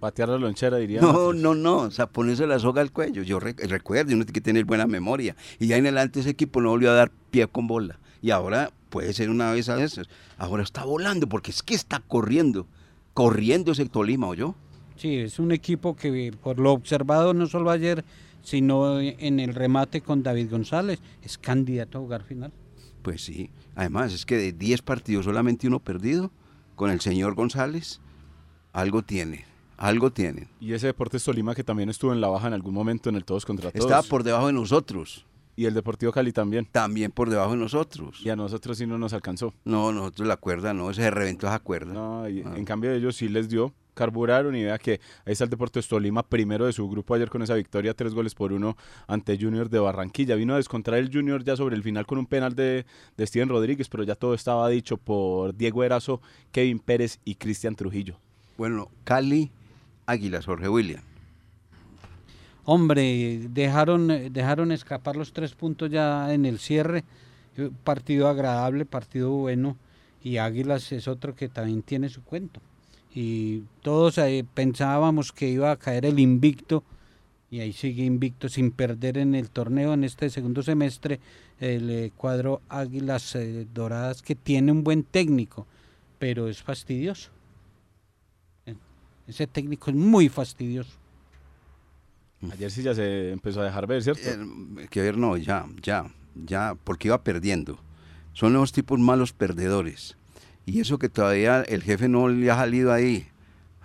[0.00, 1.00] Patear la lonchera, diría.
[1.00, 3.22] No, no, no, o sea, ponerse la soga al cuello.
[3.22, 5.34] Yo re- recuerdo, uno tiene que tener buena memoria.
[5.58, 7.98] Y ya en adelante ese equipo no volvió a dar pie con bola.
[8.22, 10.06] Y ahora puede ser una vez a veces.
[10.38, 12.66] Ahora está volando porque es que está corriendo.
[13.14, 14.54] Corriendo ese Tolima, ¿o yo?
[14.96, 18.04] Sí, es un equipo que por lo observado no solo ayer,
[18.42, 22.52] sino en el remate con David González, es candidato a jugar final.
[23.02, 23.50] Pues sí.
[23.74, 26.30] Además, es que de 10 partidos solamente uno perdido
[26.74, 28.00] con el señor González,
[28.72, 29.44] algo tiene.
[29.76, 30.48] Algo tienen.
[30.60, 33.24] Y ese Deportes Tolima que también estuvo en la baja en algún momento en el
[33.24, 33.84] Todos contra Todos.
[33.84, 35.26] Estaba por debajo de nosotros.
[35.58, 36.68] Y el Deportivo Cali también.
[36.70, 38.20] También por debajo de nosotros.
[38.22, 39.54] Y a nosotros sí no nos alcanzó.
[39.64, 41.94] No, nosotros la cuerda no, se reventó esa cuerda.
[41.94, 42.52] No, y Ah.
[42.56, 46.22] En cambio ellos sí les dio, carburaron y vea que ahí está el Deportes Tolima
[46.22, 49.78] primero de su grupo ayer con esa victoria, tres goles por uno ante Junior de
[49.78, 50.34] Barranquilla.
[50.36, 52.84] Vino a descontrar el Junior ya sobre el final con un penal de,
[53.16, 56.20] de Steven Rodríguez, pero ya todo estaba dicho por Diego Erazo,
[56.52, 58.18] Kevin Pérez y Cristian Trujillo.
[58.58, 59.50] Bueno, Cali,
[60.06, 61.02] Águilas, Jorge William.
[62.68, 67.04] Hombre, dejaron, dejaron escapar los tres puntos ya en el cierre.
[67.56, 69.76] Eh, Partido agradable, partido bueno.
[70.22, 72.60] Y Águilas es otro que también tiene su cuento.
[73.14, 76.82] Y todos eh, pensábamos que iba a caer el invicto.
[77.52, 81.20] Y ahí sigue invicto sin perder en el torneo en este segundo semestre.
[81.60, 83.38] el eh, cuadro Águilas
[83.72, 85.68] Doradas que tiene un buen técnico,
[86.18, 87.35] pero es fastidioso.
[89.26, 90.90] Ese técnico es muy fastidioso.
[92.52, 94.22] Ayer sí ya se empezó a dejar ver, ¿cierto?
[94.24, 97.78] Eh, que ver, no, ya, ya, ya, porque iba perdiendo.
[98.34, 100.16] Son los tipos malos perdedores.
[100.66, 103.26] Y eso que todavía el jefe no le ha salido ahí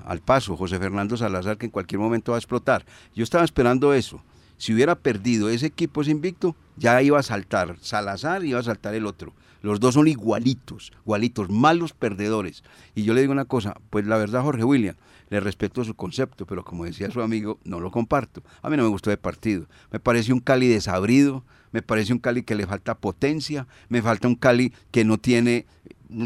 [0.05, 2.85] al paso, José Fernando Salazar, que en cualquier momento va a explotar.
[3.15, 4.21] Yo estaba esperando eso.
[4.57, 8.63] Si hubiera perdido ese equipo ese invicto, ya iba a saltar Salazar y iba a
[8.63, 9.33] saltar el otro.
[9.61, 12.63] Los dos son igualitos, igualitos, malos perdedores.
[12.95, 14.95] Y yo le digo una cosa, pues la verdad, Jorge William,
[15.31, 18.43] le respeto su concepto, pero como decía su amigo, no lo comparto.
[18.61, 19.65] A mí no me gustó el partido.
[19.89, 24.27] Me parece un Cali desabrido, me parece un Cali que le falta potencia, me falta
[24.27, 25.65] un Cali que no tiene,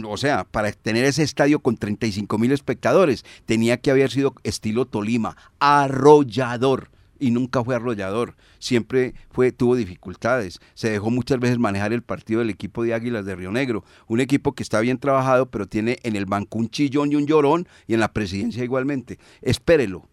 [0.05, 4.85] o sea, para tener ese estadio con 35 mil espectadores, tenía que haber sido estilo
[4.85, 6.89] Tolima, arrollador.
[7.19, 10.59] Y nunca fue arrollador, siempre fue, tuvo dificultades.
[10.73, 14.19] Se dejó muchas veces manejar el partido del equipo de Águilas de Río Negro, un
[14.19, 17.67] equipo que está bien trabajado, pero tiene en el banco un chillón y un llorón,
[17.87, 19.17] y en la presidencia igualmente.
[19.41, 20.09] Espérelo,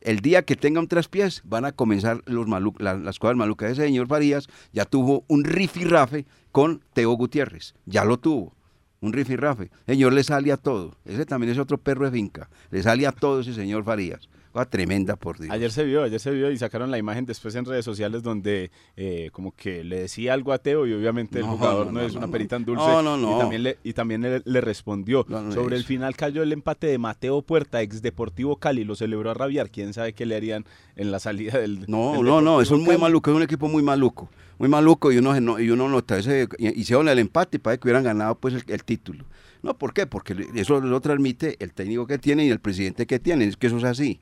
[0.00, 3.70] el día que tenga un traspiés van a comenzar los malu la- las cosas malucas.
[3.70, 8.54] Ese señor Farías ya tuvo un rifirrafe con Teo Gutiérrez, ya lo tuvo.
[9.00, 9.70] Un rifirrafe.
[9.84, 10.96] Señor le sale a todo.
[11.04, 12.48] Ese también es otro perro de finca.
[12.70, 14.28] Le sale a todo ese señor Farías.
[14.52, 15.50] Cosa tremenda por Dios.
[15.50, 18.70] Ayer se vio, ayer se vio y sacaron la imagen después en redes sociales donde
[18.96, 22.14] eh, como que le decía algo a Teo y obviamente el jugador no, no, es
[22.14, 22.84] una perita en dulce.
[22.84, 23.36] No, no, no.
[23.36, 25.26] Y también le, y también le, le respondió.
[25.54, 29.34] Sobre el final cayó el empate de Mateo Puerta, ex Deportivo Cali, lo celebró a
[29.34, 29.70] rabiar.
[29.70, 32.82] ¿Quién sabe qué le harían en la salida del No, del no, no, es un
[32.84, 36.46] muy maluco, es un equipo muy maluco, muy maluco y uno, y uno nota ese,
[36.58, 39.24] y- hicieron el empate para que hubieran ganado pues el, el título.
[39.62, 40.06] No, ¿por qué?
[40.06, 43.68] Porque eso lo transmite el técnico que tiene y el presidente que tiene, es que
[43.68, 44.20] eso es así.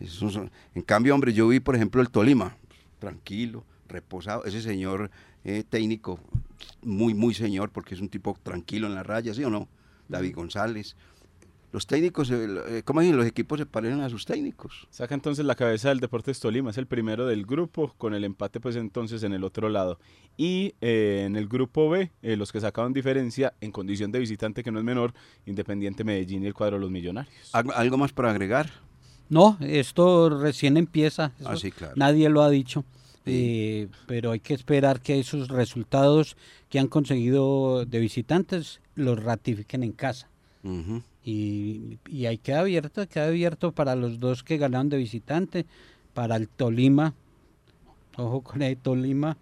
[0.00, 0.28] Eso
[0.74, 2.56] en cambio, hombre, yo vi, por ejemplo, el Tolima,
[2.98, 5.10] tranquilo, reposado, ese señor
[5.44, 6.20] eh, técnico,
[6.82, 9.68] muy, muy señor, porque es un tipo tranquilo en la raya, ¿sí o no?
[10.08, 10.96] David González.
[11.70, 13.16] Los técnicos, eh, ¿cómo dicen?
[13.18, 14.88] Los equipos se parecen a sus técnicos.
[14.90, 18.58] Saca entonces la cabeza del Deportes Tolima, es el primero del grupo, con el empate
[18.58, 19.98] pues entonces en el otro lado.
[20.38, 24.64] Y eh, en el grupo B, eh, los que sacaron diferencia en condición de visitante
[24.64, 25.12] que no es menor,
[25.44, 27.50] Independiente Medellín y el cuadro de los Millonarios.
[27.52, 28.70] ¿Algo, algo más para agregar?
[29.28, 31.32] No, esto recién empieza.
[31.38, 31.94] eso Ah, sí, claro.
[31.96, 32.84] Nadie lo ha dicho.
[33.30, 36.36] Eh, pero hay que esperar que esos resultados
[36.70, 40.28] que han conseguido de visitantes los ratifiquen en casa.
[41.24, 45.66] Y, y ahí queda abierto, queda abierto para los dos que ganaron de visitante,
[46.14, 47.12] para el Tolima,
[48.16, 49.36] ojo con el Tolima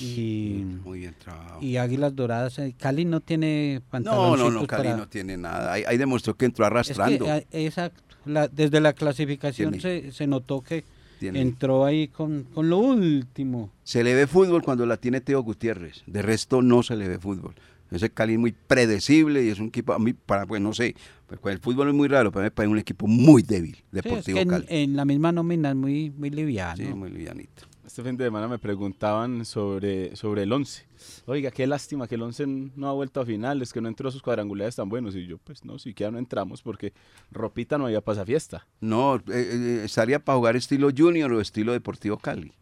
[0.00, 1.14] y, Muy bien
[1.62, 2.58] y Águilas Doradas.
[2.58, 5.72] Eh, Cali no tiene No, pantaloncitos no, no, Cali para- no tiene nada.
[5.72, 6.72] Ahí, ahí demostró que entró Es que,
[7.02, 7.26] arrastrando.
[7.52, 10.84] exacto, la- desde la clasificación se, se notó que
[11.18, 11.40] Tiene.
[11.40, 13.70] entró ahí con, con lo último.
[13.84, 16.02] Se le ve fútbol cuando la tiene Teo Gutiérrez.
[16.06, 17.54] De resto no se le ve fútbol.
[17.90, 20.94] Ese Cali es muy predecible y es un equipo, a mí, para, pues no sé,
[21.26, 23.90] pues, el fútbol es muy raro, pero me parece un equipo muy débil, Sí, es
[24.04, 24.64] Deportivo en, Cali.
[24.68, 26.76] en la misma nómina es muy, muy liviano.
[26.76, 27.64] Sí, muy livianito.
[27.90, 30.86] Este fin de semana me preguntaban sobre, sobre el 11.
[31.26, 34.12] Oiga, qué lástima que el 11 no ha vuelto a finales, que no entró a
[34.12, 35.16] sus cuadrangulares tan buenos.
[35.16, 36.92] Y yo, pues no, siquiera no entramos porque
[37.32, 38.64] ropita no había pasafiesta.
[38.80, 42.52] No, eh, eh, estaría para jugar estilo Junior o estilo Deportivo Cali.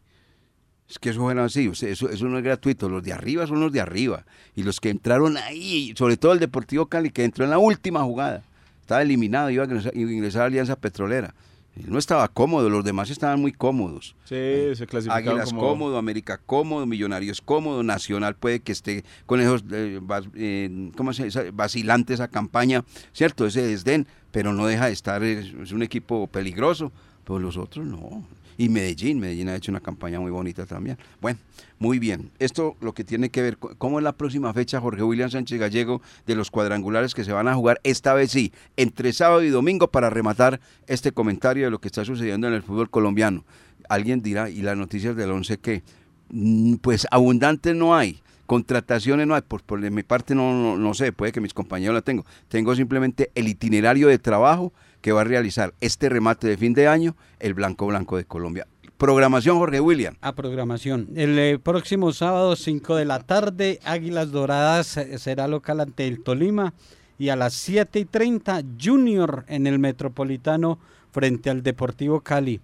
[0.89, 2.89] Es que eso fuera así, eso, eso no es gratuito.
[2.89, 4.25] Los de arriba son los de arriba.
[4.55, 8.01] Y los que entraron ahí, sobre todo el Deportivo Cali, que entró en la última
[8.01, 8.41] jugada,
[8.81, 11.35] estaba eliminado, iba iba a ingresar a Alianza Petrolera.
[11.79, 14.15] Él no estaba cómodo, los demás estaban muy cómodos.
[14.25, 14.35] Sí,
[14.75, 15.61] se clasificaron Águilas como...
[15.61, 21.13] cómodo, América cómodo, Millonarios cómodo, Nacional puede que esté con esos eh, vas- eh, ¿cómo
[21.13, 21.51] se dice?
[21.51, 23.45] vacilante esa campaña, ¿cierto?
[23.45, 26.91] Ese desdén, pero no deja de estar, es, es un equipo peligroso,
[27.23, 28.23] pero los otros no.
[28.59, 30.97] Y Medellín, Medellín ha hecho una campaña muy bonita también.
[31.21, 31.39] Bueno,
[31.79, 32.29] muy bien.
[32.39, 36.01] Esto lo que tiene que ver, ¿cómo es la próxima fecha, Jorge William Sánchez Gallego,
[36.27, 39.87] de los cuadrangulares que se van a jugar esta vez sí, entre sábado y domingo
[39.87, 43.45] para rematar este comentario de lo que está sucediendo en el fútbol colombiano?
[43.87, 45.81] Alguien dirá, ¿y las noticias del 11 qué?
[46.29, 50.93] Mm, Pues abundantes no hay, contrataciones no hay, por, por mi parte no, no, no
[50.93, 52.25] sé, puede que mis compañeros la tengo.
[52.49, 56.87] Tengo simplemente el itinerario de trabajo que va a realizar este remate de fin de
[56.87, 58.67] año el Blanco Blanco de Colombia.
[58.97, 60.15] Programación Jorge William.
[60.19, 61.07] A programación.
[61.15, 66.21] El eh, próximo sábado, 5 de la tarde, Águilas Doradas eh, será local ante el
[66.21, 66.73] Tolima.
[67.17, 70.79] Y a las 7 y 30, Junior en el Metropolitano
[71.11, 72.59] frente al Deportivo Cali.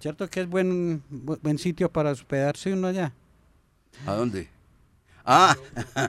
[0.00, 3.12] ¿Cierto que es buen, bu- buen sitio para hospedarse uno allá?
[4.06, 4.48] ¿A dónde?
[5.24, 5.54] Ah,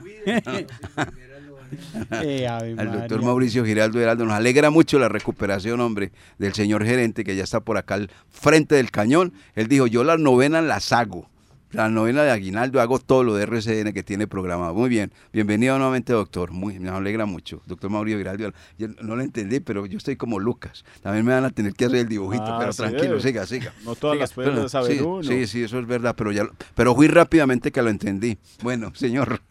[2.22, 3.26] Eh, al doctor María.
[3.26, 4.24] Mauricio Giraldo Heraldo.
[4.24, 8.10] Nos alegra mucho la recuperación, hombre, del señor gerente que ya está por acá al
[8.30, 9.32] frente del cañón.
[9.54, 11.31] Él dijo, yo las novenas las hago.
[11.72, 14.74] La novena de Aguinaldo, hago todo lo de RCN que tiene programado.
[14.74, 16.50] Muy bien, bienvenido nuevamente, doctor.
[16.52, 17.62] Muy, me alegra mucho.
[17.66, 20.84] Doctor Mauricio Giraldo, yo no lo entendí, pero yo estoy como Lucas.
[21.00, 23.20] También me van a tener que hacer el dibujito, Ah, pero sí, tranquilo, eh.
[23.22, 23.72] siga, siga.
[23.84, 25.22] No todas Siga, las pueden pero- saber sí, uno.
[25.22, 28.36] Sí, sí, eso es verdad, pero ya, pero fui rápidamente que lo entendí.
[28.62, 29.40] Bueno, señor.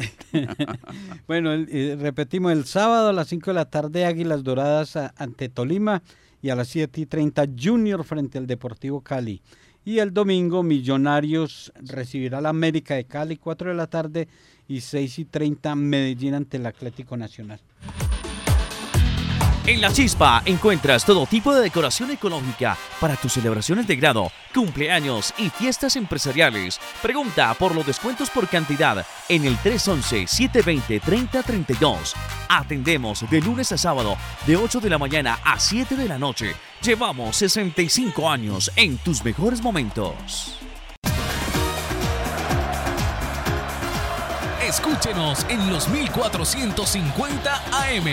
[1.27, 5.49] Bueno, el- eh, repetimos, el sábado a las 5 de la tarde Águilas Doradas ante
[5.49, 6.01] Tolima
[6.41, 9.41] y a las 7 y 30 Junior frente al Deportivo Cali.
[9.83, 14.27] Y el domingo Millonarios recibirá a la América de Cali 4 de la tarde
[14.67, 17.59] y 6 y 30 Medellín ante el Atlético Nacional.
[19.67, 25.35] En La Chispa encuentras todo tipo de decoración ecológica para tus celebraciones de grado, cumpleaños
[25.37, 26.79] y fiestas empresariales.
[26.99, 32.15] Pregunta por los descuentos por cantidad en el 311-720-3032.
[32.49, 36.55] Atendemos de lunes a sábado de 8 de la mañana a 7 de la noche.
[36.81, 40.57] Llevamos 65 años en tus mejores momentos.
[44.71, 48.07] Escúchenos en los 1450 AM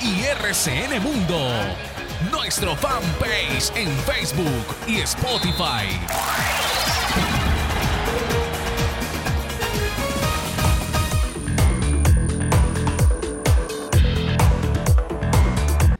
[0.00, 1.50] y RCN Mundo.
[2.30, 5.90] Nuestro fanpage en Facebook y Spotify.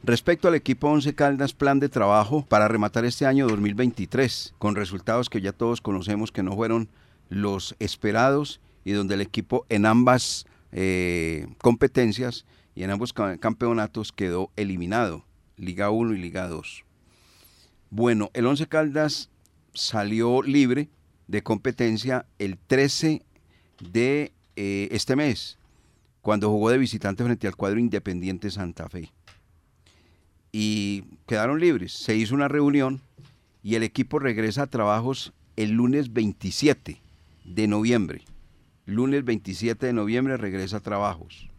[0.05, 5.29] Respecto al equipo Once Caldas, plan de trabajo para rematar este año 2023, con resultados
[5.29, 6.87] que ya todos conocemos que no fueron
[7.27, 12.45] los esperados y donde el equipo en ambas eh, competencias
[12.75, 15.25] y en ambos ca- campeonatos quedó eliminado,
[15.57, 16.83] Liga 1 y Liga 2.
[17.89, 19.29] Bueno, el Once Caldas
[19.73, 20.87] salió libre
[21.27, 23.21] de competencia el 13
[23.91, 25.57] de eh, este mes,
[26.21, 29.11] cuando jugó de visitante frente al cuadro Independiente Santa Fe
[30.51, 31.91] y quedaron libres.
[31.93, 33.01] Se hizo una reunión
[33.63, 37.01] y el equipo regresa a trabajos el lunes 27
[37.43, 38.21] de noviembre.
[38.85, 41.49] Lunes 27 de noviembre regresa a trabajos.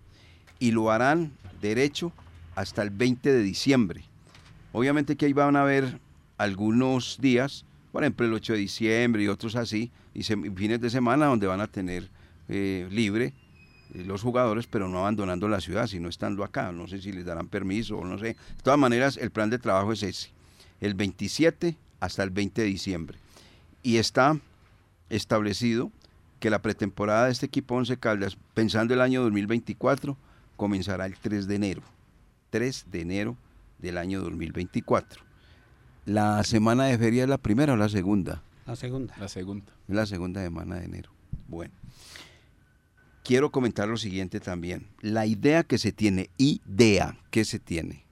[0.59, 2.13] Y lo harán derecho
[2.55, 4.05] hasta el 20 de diciembre.
[4.73, 5.99] Obviamente que ahí van a haber
[6.39, 11.27] algunos días, por ejemplo el 8 de diciembre y otros así, y fines de semana
[11.27, 12.09] donde van a tener
[12.49, 13.35] eh, libre
[13.95, 16.73] eh, los jugadores, pero no abandonando la ciudad, sino estando acá.
[16.73, 18.29] No sé si les darán permiso o no sé.
[18.29, 20.31] De todas maneras, el plan de trabajo es ese,
[20.81, 23.19] el 27 hasta el 20 de diciembre.
[23.83, 24.39] Y está
[25.09, 25.93] establecido
[26.39, 30.17] que la pretemporada de este equipo Once Caldas, pensando el año 2024,
[30.57, 31.83] comenzará el 3 de enero.
[32.51, 33.37] 3 de enero
[33.79, 35.23] del año 2024.
[36.05, 38.43] La semana de feria es la primera o la segunda.
[38.67, 39.15] La segunda.
[39.19, 39.73] La segunda.
[39.89, 41.11] Es la segunda semana de enero.
[41.49, 41.75] Bueno.
[43.25, 44.87] Quiero comentar lo siguiente también.
[45.01, 48.05] La idea que se tiene, idea que se tiene,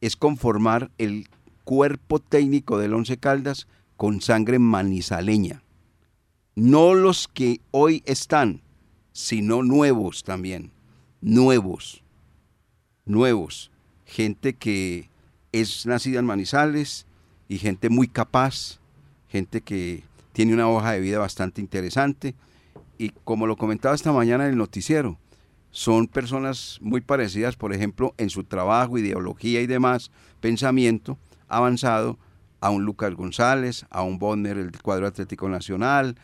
[0.00, 1.28] es conformar el
[1.64, 5.63] cuerpo técnico del Once Caldas con sangre manizaleña.
[6.56, 8.62] No los que hoy están,
[9.12, 10.70] sino nuevos también.
[11.20, 12.02] Nuevos.
[13.04, 13.70] Nuevos.
[14.04, 15.10] Gente que
[15.52, 17.06] es nacida en Manizales
[17.48, 18.78] y gente muy capaz,
[19.28, 22.34] gente que tiene una hoja de vida bastante interesante
[22.98, 25.18] y como lo comentaba esta mañana en el noticiero,
[25.70, 32.18] son personas muy parecidas, por ejemplo, en su trabajo, ideología y demás, pensamiento avanzado
[32.60, 36.16] a un Lucas González, a un Bonner, el cuadro Atlético Nacional,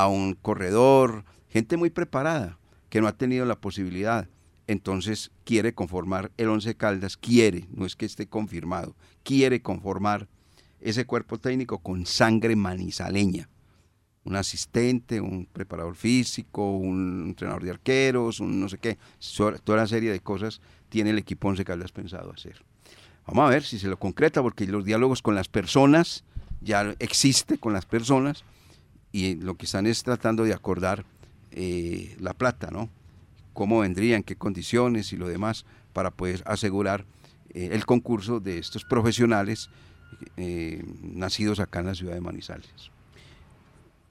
[0.00, 4.28] a un corredor, gente muy preparada que no ha tenido la posibilidad.
[4.66, 10.28] Entonces quiere conformar el Once Caldas, quiere, no es que esté confirmado, quiere conformar
[10.80, 13.48] ese cuerpo técnico con sangre manizaleña
[14.24, 18.98] un asistente, un preparador físico, un entrenador de arqueros, un no sé qué,
[19.62, 22.64] toda la serie de cosas tiene el equipo Once Caldas pensado hacer.
[23.26, 26.24] Vamos a ver si se lo concreta, porque los diálogos con las personas
[26.60, 28.44] ya existe con las personas
[29.14, 31.04] y lo que están es tratando de acordar
[31.52, 32.90] eh, la plata, ¿no?
[33.52, 37.04] Cómo vendría, en qué condiciones y lo demás para poder asegurar
[37.50, 39.70] eh, el concurso de estos profesionales
[40.36, 42.90] eh, nacidos acá en la ciudad de Manizales.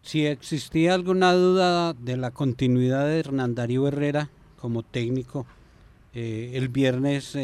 [0.03, 5.45] Si existía alguna duda de la continuidad de Hernán Darío Herrera como técnico,
[6.13, 7.35] el viernes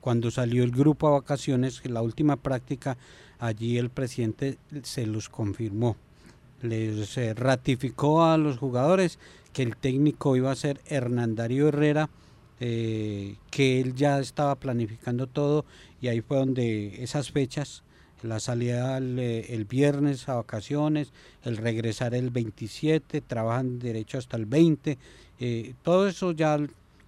[0.00, 2.96] cuando salió el grupo a vacaciones, la última práctica,
[3.38, 5.96] allí el presidente se los confirmó.
[6.62, 9.18] Les eh, ratificó a los jugadores
[9.52, 12.10] que el técnico iba a ser Hernán Darío Herrera,
[12.60, 15.64] eh, que él ya estaba planificando todo
[16.00, 17.82] y ahí fue donde esas fechas
[18.22, 21.12] la salida el, eh, viernes a vacaciones,
[21.44, 24.98] el regresar el 27, trabajan derecho hasta el 20,
[25.38, 26.58] eh, todo eso ya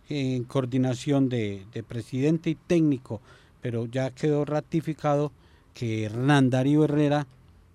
[0.09, 3.21] en coordinación de, de presidente y técnico,
[3.61, 5.33] pero ya quedó ratificado
[5.75, 7.27] que Hernán Darío Herrera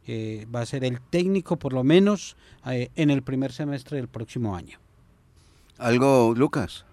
[0.08, 2.36] eh, va a ser el técnico por lo menos
[2.66, 4.80] eh, en el primer semestre del próximo año.
[5.78, 6.86] ¿Algo, Lucas?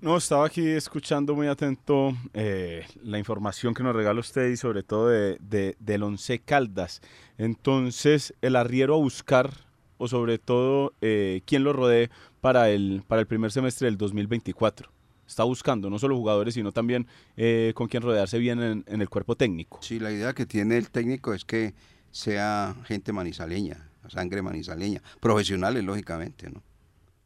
[0.00, 4.82] No, estaba aquí escuchando muy atento eh, la información que nos regala usted y sobre
[4.82, 7.00] todo de, de, del Once Caldas.
[7.38, 9.50] Entonces, el arriero a buscar
[9.98, 12.10] o sobre todo eh, quién lo rodee
[12.40, 14.90] para el, para el primer semestre del 2024.
[15.26, 17.06] Está buscando no solo jugadores, sino también
[17.36, 19.78] eh, con quién rodearse bien en, en, el cuerpo técnico.
[19.82, 21.74] Sí, la idea que tiene el técnico es que
[22.16, 26.62] sea gente manizaleña, sangre manizaleña, profesionales, lógicamente, ¿no?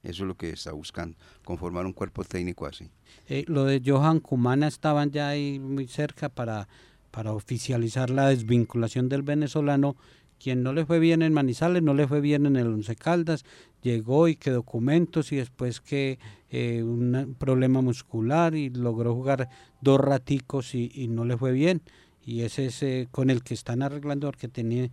[0.03, 2.91] Eso es lo que está buscando, conformar un cuerpo técnico así.
[3.28, 6.66] Eh, lo de Johan Cumana estaban ya ahí muy cerca para,
[7.12, 9.97] para oficializar la desvinculación del venezolano
[10.43, 13.45] quien no le fue bien en Manizales, no le fue bien en el Once Caldas,
[13.82, 16.18] llegó y que documentos y después que
[16.49, 19.51] eh, un problema muscular y logró jugar
[19.82, 21.82] dos raticos y, y no le fue bien.
[22.25, 24.89] Y ese es con el que están arreglando porque tenía,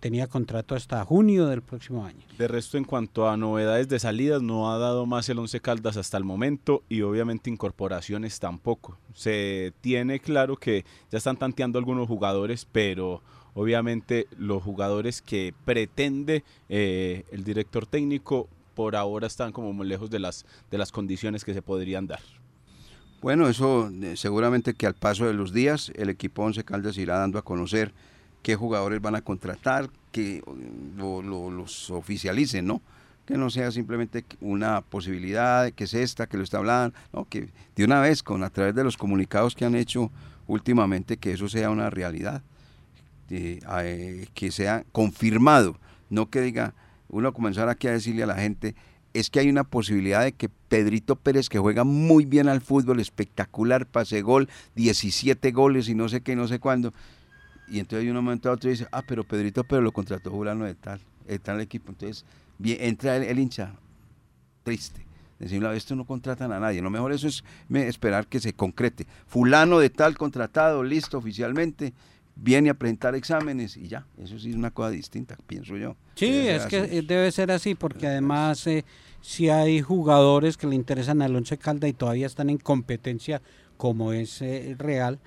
[0.00, 2.20] tenía contrato hasta junio del próximo año.
[2.36, 5.96] De resto, en cuanto a novedades de salidas, no ha dado más el Once Caldas
[5.96, 8.98] hasta el momento y obviamente incorporaciones tampoco.
[9.14, 13.22] Se tiene claro que ya están tanteando algunos jugadores, pero
[13.54, 20.08] obviamente los jugadores que pretende eh, el director técnico por ahora están como muy lejos
[20.08, 22.20] de las, de las condiciones que se podrían dar.
[23.20, 27.18] Bueno, eso eh, seguramente que al paso de los días el equipo Once Caldas irá
[27.18, 27.92] dando a conocer
[28.42, 30.42] qué jugadores van a contratar, que
[30.96, 32.80] lo, lo, los oficialicen, ¿no?
[33.26, 37.24] Que no sea simplemente una posibilidad, que es esta, que lo está hablando, ¿no?
[37.24, 40.12] Que de una vez, con a través de los comunicados que han hecho
[40.46, 42.42] últimamente, que eso sea una realidad
[43.28, 45.76] de, eh, que sea confirmado,
[46.08, 46.72] no que diga,
[47.08, 48.76] uno comenzar aquí a decirle a la gente,
[49.18, 53.00] es que hay una posibilidad de que Pedrito Pérez, que juega muy bien al fútbol,
[53.00, 56.92] espectacular, pase gol, 17 goles y no sé qué, no sé cuándo,
[57.68, 60.64] y entonces hay un momento a otro dice, ah, pero Pedrito Pérez lo contrató Julano
[60.64, 62.24] de tal, de tal equipo, entonces
[62.58, 63.74] bien, entra el, el hincha,
[64.62, 65.08] triste
[65.38, 69.06] decirle, esto no contratan a nadie, lo mejor eso es esperar que se concrete.
[69.26, 71.92] Fulano de tal contratado, listo oficialmente,
[72.34, 75.96] viene a presentar exámenes y ya, eso sí es una cosa distinta, pienso yo.
[76.14, 78.84] Sí, es que debe ser así, porque además eh,
[79.20, 83.42] si hay jugadores que le interesan al Once Calda y todavía están en competencia
[83.76, 85.18] como es eh, real,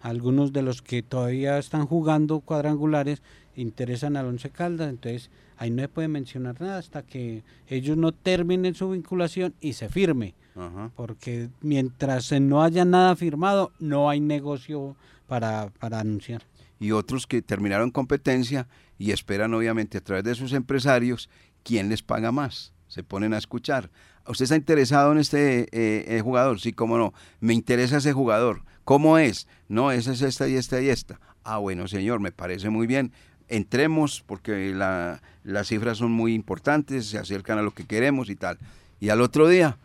[0.00, 3.22] algunos de los que todavía están jugando cuadrangulares
[3.56, 8.12] interesan al Once Caldas, entonces ahí no se puede mencionar nada hasta que ellos no
[8.12, 10.92] terminen su vinculación y se firme, Ajá.
[10.94, 14.96] porque mientras no haya nada firmado no hay negocio
[15.26, 16.42] para, para anunciar
[16.80, 18.68] y otros que terminaron competencia
[18.98, 21.28] y esperan obviamente a través de sus empresarios
[21.62, 22.72] quién les paga más.
[22.88, 23.90] Se ponen a escuchar.
[24.26, 26.60] ¿Usted está interesado en este eh, eh, jugador?
[26.60, 27.14] Sí, cómo no.
[27.40, 28.62] Me interesa ese jugador.
[28.84, 29.46] ¿Cómo es?
[29.68, 31.20] No, esa es esta y esta y esta.
[31.44, 33.12] Ah, bueno, señor, me parece muy bien.
[33.48, 38.36] Entremos porque la, las cifras son muy importantes, se acercan a lo que queremos y
[38.36, 38.58] tal.
[39.00, 39.78] Y al otro día,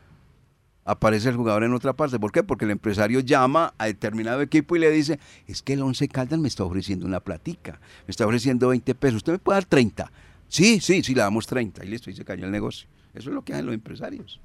[0.86, 2.20] aparece el jugador en otra parte.
[2.20, 2.43] ¿Por qué?
[2.43, 6.39] Porque el empresario llama a determinado equipo y le dice, es que el Once Caldas
[6.39, 10.12] me está ofreciendo una platica, me está ofreciendo 20 pesos, usted me puede dar 30.
[10.54, 12.88] Sí, sí, sí, le damos 30 y listo, y se cayó el negocio.
[13.16, 14.39] Eso es lo que hacen los empresarios.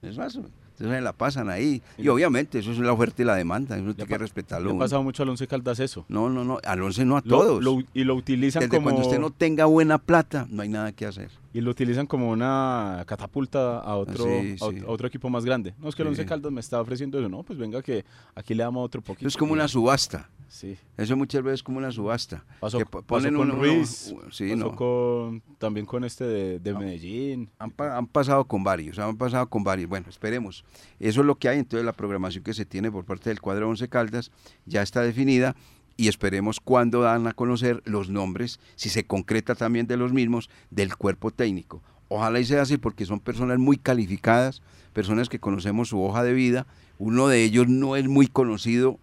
[0.00, 1.82] Es más, entonces la pasan ahí.
[1.98, 3.76] Y obviamente eso es la oferta y la demanda.
[3.76, 4.70] Eso hay que respetarlo.
[4.70, 6.04] ¿Le ha pasado mucho al Once Caldas eso?
[6.08, 6.60] No, no, no.
[6.62, 7.64] Al Once no a todos.
[7.64, 8.84] Lo, y lo utilizan Desde como...
[8.84, 11.30] cuando usted no tenga buena plata, no hay nada que hacer.
[11.52, 14.82] Y lo utilizan como una catapulta a otro, sí, sí.
[14.84, 15.74] A, otro equipo más grande.
[15.80, 17.28] No, es que el Once Caldas me está ofreciendo eso.
[17.28, 18.04] No, pues venga que
[18.36, 19.26] aquí le damos otro poquito.
[19.26, 20.28] Eso es como una subasta.
[20.54, 20.78] Sí.
[20.96, 22.44] Eso muchas veces es como una subasta.
[22.60, 24.76] Pasó, que ponen pasó con uno, Ruiz, uno, sí, pasó no.
[24.76, 27.50] con, también con este de, de Medellín.
[27.58, 29.88] Han, han, pasado con varios, han pasado con varios.
[29.88, 30.64] Bueno, esperemos.
[31.00, 31.58] Eso es lo que hay.
[31.58, 34.30] Entonces la programación que se tiene por parte del cuadro Once Caldas
[34.64, 35.56] ya está definida
[35.96, 40.50] y esperemos cuando dan a conocer los nombres, si se concreta también de los mismos,
[40.70, 41.82] del cuerpo técnico.
[42.06, 46.32] Ojalá y sea así porque son personas muy calificadas, personas que conocemos su hoja de
[46.32, 46.68] vida.
[46.98, 49.00] Uno de ellos no es muy conocido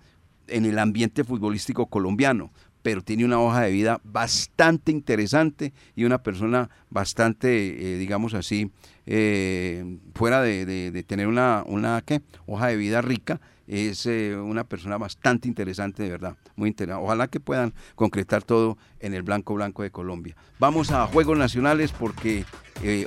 [0.52, 6.24] en el ambiente futbolístico colombiano, pero tiene una hoja de vida bastante interesante y una
[6.24, 8.72] persona bastante, eh, digamos así,
[9.06, 12.22] eh, fuera de, tener una, una ¿qué?
[12.45, 17.06] hoja de vida rica, es eh, una persona bastante interesante, de verdad, muy interesante.
[17.06, 20.36] Ojalá que puedan concretar todo en el blanco blanco de Colombia.
[20.60, 22.43] Vamos a Juegos Nacionales porque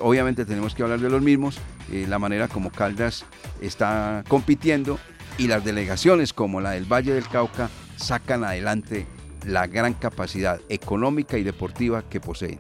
[0.01, 1.59] obviamente tenemos que hablar de los mismos,
[1.91, 3.27] la manera como Caldas
[3.61, 4.99] está compitiendo
[5.39, 9.07] y las delegaciones como la del Valle del Cauca sacan adelante
[9.47, 12.59] la gran capacidad económica y deportiva que poseen.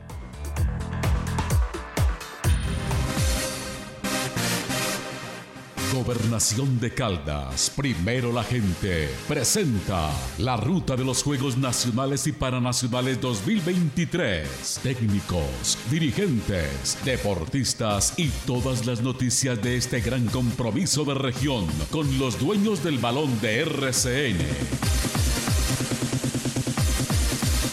[6.05, 13.19] Gobernación de Caldas, primero la gente, presenta la ruta de los Juegos Nacionales y Paranacionales
[13.23, 14.81] 2023.
[14.83, 22.39] Técnicos, dirigentes, deportistas y todas las noticias de este gran compromiso de región con los
[22.39, 24.39] dueños del balón de RCN.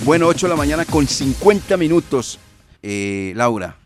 [0.05, 2.39] Bueno, 8 de la mañana con 50 minutos.
[2.81, 3.80] Eh, Laura,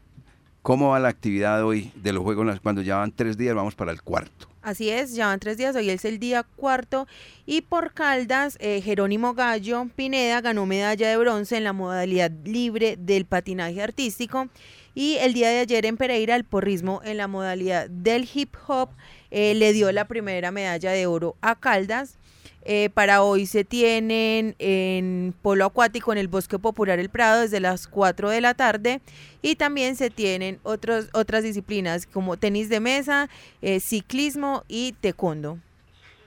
[0.65, 3.53] ¿cómo va la actividad hoy de los Juegos cuando ya van tres días?
[3.53, 4.47] Vamos para el cuarto.
[4.63, 7.07] Así es, ya van tres días, hoy es el día cuarto
[7.45, 12.97] y por Caldas, eh, Jerónimo Gallo Pineda ganó medalla de bronce en la modalidad libre
[12.97, 14.49] del patinaje artístico
[14.95, 18.89] y el día de ayer en Pereira el porrismo en la modalidad del hip hop
[19.29, 22.17] eh, le dio la primera medalla de oro a Caldas.
[22.67, 27.59] Eh, para hoy se tienen en polo acuático en el Bosque Popular El Prado desde
[27.59, 29.01] las 4 de la tarde
[29.43, 33.29] y también se tienen otras disciplinas como tenis de mesa,
[33.61, 35.59] eh, ciclismo y taekwondo.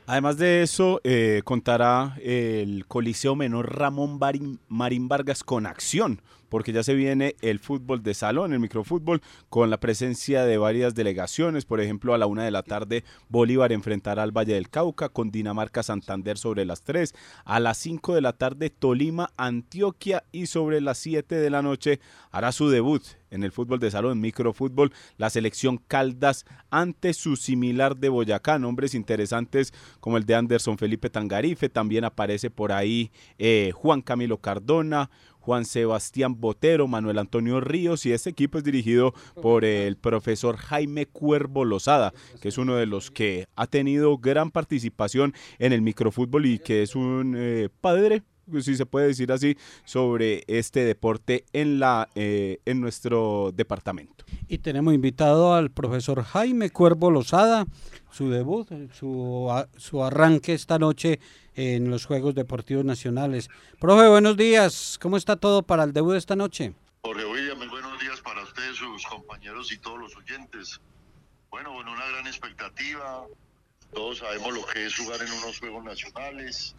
[0.07, 4.20] Además de eso, eh, contará el Coliseo Menor Ramón
[4.68, 9.70] Marín Vargas con acción, porque ya se viene el fútbol de salón, el microfútbol, con
[9.70, 11.64] la presencia de varias delegaciones.
[11.64, 15.30] Por ejemplo, a la una de la tarde, Bolívar enfrentará al Valle del Cauca con
[15.30, 17.14] Dinamarca Santander sobre las tres.
[17.44, 22.01] A las cinco de la tarde, Tolima Antioquia y sobre las siete de la noche
[22.30, 27.97] hará su debut en el fútbol de salón, microfútbol, la selección Caldas ante su similar
[27.97, 28.59] de Boyacá.
[28.59, 34.39] Nombres interesantes como el de Anderson Felipe Tangarife, también aparece por ahí eh, Juan Camilo
[34.39, 35.11] Cardona,
[35.49, 41.07] Juan Sebastián Botero, Manuel Antonio Ríos y este equipo es dirigido por el profesor Jaime
[41.07, 42.12] Cuervo Lozada,
[42.43, 46.83] que es uno de los que ha tenido gran participación en el microfútbol y que
[46.83, 48.24] es un eh, padre
[48.61, 54.24] si se puede decir así, sobre este deporte en, la, eh, en nuestro departamento.
[54.49, 57.66] Y tenemos invitado al profesor Jaime Cuervo Lozada,
[58.11, 61.20] su debut, su, su arranque esta noche
[61.55, 63.49] en los Juegos Deportivos Nacionales.
[63.80, 64.99] Profe, buenos días.
[65.01, 66.74] ¿Cómo está todo para el debut de esta noche?
[67.03, 70.80] Jorge William, buenos días para ustedes, sus compañeros y todos los oyentes.
[71.51, 73.24] Bueno, con una gran expectativa.
[73.92, 76.76] Todos sabemos lo que es jugar en unos Juegos Nacionales.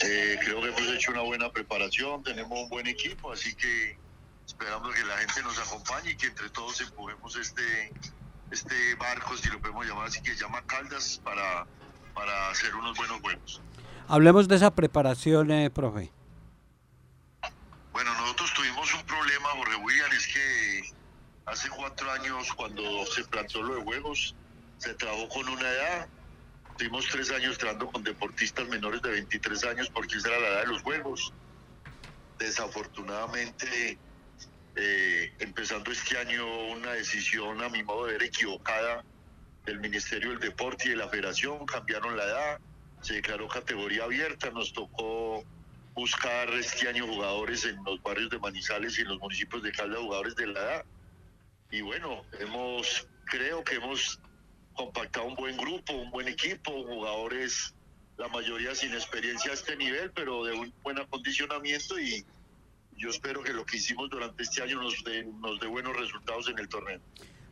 [0.00, 3.96] Eh, creo que hemos hecho una buena preparación, tenemos un buen equipo, así que
[4.44, 7.92] esperamos que la gente nos acompañe y que entre todos empujemos este,
[8.50, 11.66] este barco, si lo podemos llamar así, que llama Caldas, para,
[12.12, 13.62] para hacer unos buenos juegos.
[14.08, 16.10] Hablemos de esa preparación, eh, profe.
[17.92, 20.92] Bueno, nosotros tuvimos un problema, Jorge William, es que
[21.46, 24.34] hace cuatro años cuando se plantó lo de juegos,
[24.78, 26.08] se trabajó con una edad
[26.76, 30.60] Tuvimos tres años trabajando con deportistas menores de 23 años porque esa era la edad
[30.62, 31.32] de los juegos.
[32.38, 33.98] Desafortunadamente,
[34.74, 39.04] eh, empezando este año una decisión a mi modo de ver equivocada
[39.64, 42.60] del Ministerio del Deporte y de la Federación, cambiaron la edad,
[43.02, 45.44] se declaró categoría abierta, nos tocó
[45.94, 50.00] buscar este año jugadores en los barrios de Manizales y en los municipios de Calda,
[50.00, 50.84] jugadores de la edad.
[51.70, 54.20] Y bueno, hemos, creo que hemos
[54.74, 57.74] compactado un buen grupo, un buen equipo, jugadores,
[58.16, 62.24] la mayoría sin experiencia a este nivel, pero de un buen acondicionamiento y
[62.96, 66.48] yo espero que lo que hicimos durante este año nos dé, nos dé buenos resultados
[66.48, 67.00] en el torneo.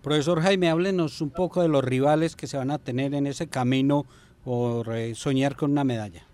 [0.03, 3.49] Profesor Jaime, háblenos un poco de los rivales que se van a tener en ese
[3.49, 4.07] camino
[4.45, 6.27] por eh, soñar con una medalla.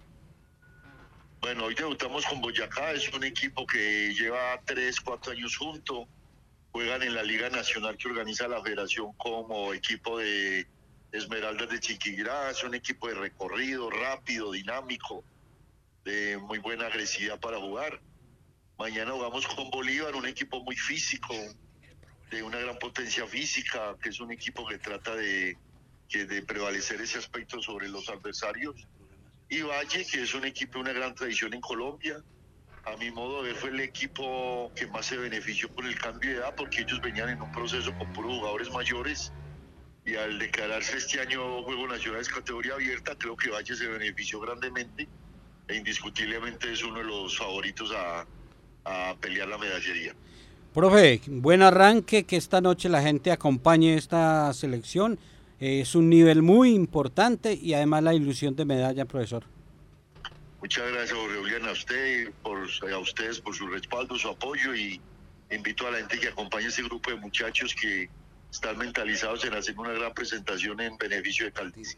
[1.41, 6.09] Bueno, hoy debutamos con Boyacá, es un equipo que lleva tres, cuatro años junto,
[6.73, 10.67] juegan en la Liga Nacional que organiza la federación como equipo de
[11.11, 15.25] Esmeraldas de Chiquinquirá es un equipo de recorrido, rápido, dinámico,
[16.05, 18.01] de muy buena agresividad para jugar.
[18.79, 21.35] Mañana jugamos con Bolívar, un equipo muy físico,
[22.31, 25.57] de una gran potencia física, que es un equipo que trata de,
[26.13, 28.75] de prevalecer ese aspecto sobre los adversarios.
[29.49, 32.23] Y Valle, que es un equipo de una gran tradición en Colombia.
[32.85, 36.31] A mi modo de ver, fue el equipo que más se benefició por el cambio
[36.31, 39.33] de edad, porque ellos venían en un proceso con puros jugadores mayores
[40.09, 45.07] y al declararse este año Juegos Nacionales categoría abierta, creo que Valle se benefició grandemente
[45.67, 48.25] e indiscutiblemente es uno de los favoritos a,
[49.21, 50.15] pelear la medallería.
[50.73, 55.19] Profe, buen arranque, que esta noche la gente acompañe esta selección.
[55.61, 59.45] Es un nivel muy importante y además la ilusión de medalla, profesor.
[60.63, 64.99] Muchas gracias, Julián, a usted, por, a ustedes por su respaldo, su apoyo y
[65.51, 68.09] invito a la gente que acompañe a este grupo de muchachos que
[68.51, 71.97] están mentalizados en hacer una gran presentación en beneficio de Caldici.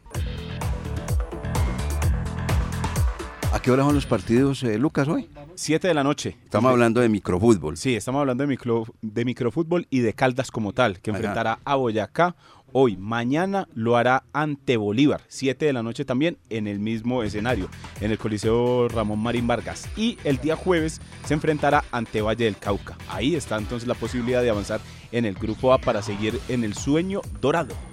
[3.53, 5.29] ¿A qué hora son los partidos, eh, Lucas, hoy?
[5.57, 6.37] Siete de la noche.
[6.45, 7.77] Estamos hablando de microfútbol.
[7.77, 11.75] Sí, estamos hablando de, micro, de microfútbol y de Caldas como tal, que enfrentará a
[11.75, 12.37] Boyacá
[12.73, 12.97] hoy.
[12.97, 17.69] Mañana lo hará ante Bolívar, 7 de la noche también en el mismo escenario,
[18.01, 19.89] en el Coliseo Ramón Marín Vargas.
[19.97, 22.97] Y el día jueves se enfrentará ante Valle del Cauca.
[23.09, 24.81] Ahí está entonces la posibilidad de avanzar
[25.13, 27.75] en el grupo A para seguir en el sueño dorado.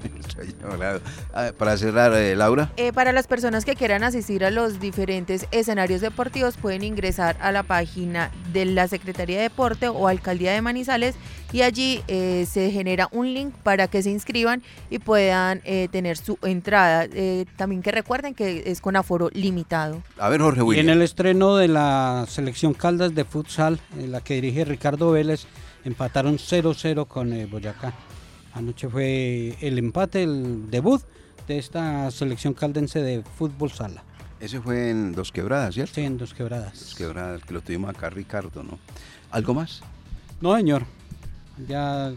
[1.58, 2.72] Para cerrar, eh, Laura.
[2.78, 7.52] Eh, para las personas que quieran asistir a los diferentes escenarios deportivos pueden ingresar a
[7.52, 11.16] la página de la Secretaría de Deporte o Alcaldía de Manizales
[11.52, 15.62] y allí eh, se genera un link para que se inscriban y puedan
[15.92, 17.08] tener su entrada.
[17.56, 20.04] también que recuerden que es con aforo limitado.
[20.18, 20.86] A ver, Jorge William.
[20.86, 25.12] Y en el estreno de la selección Caldas de futsal, en la que dirige Ricardo
[25.12, 25.48] Vélez,
[25.84, 27.94] empataron 0-0 con eh, Boyacá.
[28.54, 31.02] Anoche fue el empate, el debut
[31.48, 34.04] de esta selección caldense de fútbol sala.
[34.40, 35.96] Ese fue en Dos Quebradas, ¿cierto?
[35.96, 36.74] Sí, en Dos Quebradas.
[36.80, 38.78] Dos Quebradas, que lo tuvimos acá Ricardo, ¿no?
[39.32, 39.82] ¿Algo más?
[40.42, 40.86] No, señor.
[41.68, 42.14] Ya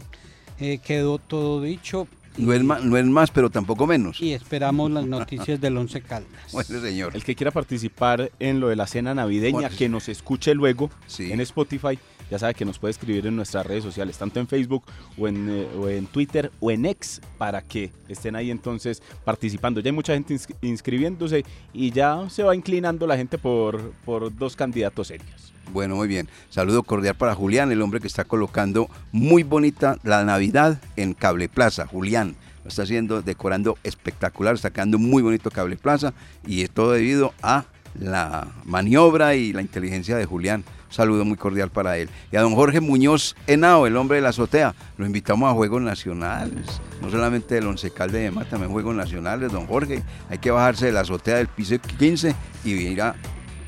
[0.59, 2.07] eh, quedó todo dicho.
[2.37, 4.21] No es, más, no es más, pero tampoco menos.
[4.21, 6.29] Y esperamos las noticias del Once Caldas.
[6.51, 7.15] Bueno, señor.
[7.15, 11.41] El que quiera participar en lo de la cena navideña, que nos escuche luego en
[11.41, 11.99] Spotify,
[12.31, 14.83] ya sabe que nos puede escribir en nuestras redes sociales, tanto en Facebook
[15.17, 19.81] o en, eh, Twitter o en X, para que estén ahí entonces participando.
[19.81, 24.55] Ya hay mucha gente inscribiéndose y ya se va inclinando la gente por, por dos
[24.55, 25.53] candidatos serios.
[25.73, 26.29] Bueno, muy bien.
[26.49, 31.49] Saludo cordial para Julián, el hombre que está colocando muy bonita la Navidad en Cable
[31.49, 31.85] Plaza.
[31.85, 36.13] Julián lo está haciendo, decorando espectacular, quedando muy bonito Cable Plaza
[36.47, 37.65] y es todo debido a
[37.99, 42.09] la maniobra y la inteligencia de Julián saludo muy cordial para él.
[42.31, 45.81] Y a don Jorge Muñoz Henao, el hombre de la azotea, lo invitamos a Juegos
[45.81, 50.03] Nacionales, no solamente del Once Calde de Mar, también Juegos Nacionales, don Jorge.
[50.29, 53.15] Hay que bajarse de la azotea del piso 15 y ir a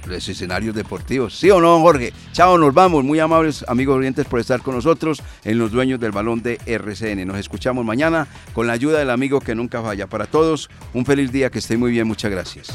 [0.05, 1.38] los escenarios deportivos.
[1.38, 2.13] ¿Sí o no, don Jorge?
[2.32, 3.03] Chao, nos vamos.
[3.03, 7.26] Muy amables amigos orientes por estar con nosotros en los dueños del balón de RCN.
[7.26, 10.07] Nos escuchamos mañana con la ayuda del amigo que nunca falla.
[10.07, 12.07] Para todos, un feliz día, que esté muy bien.
[12.07, 12.67] Muchas gracias.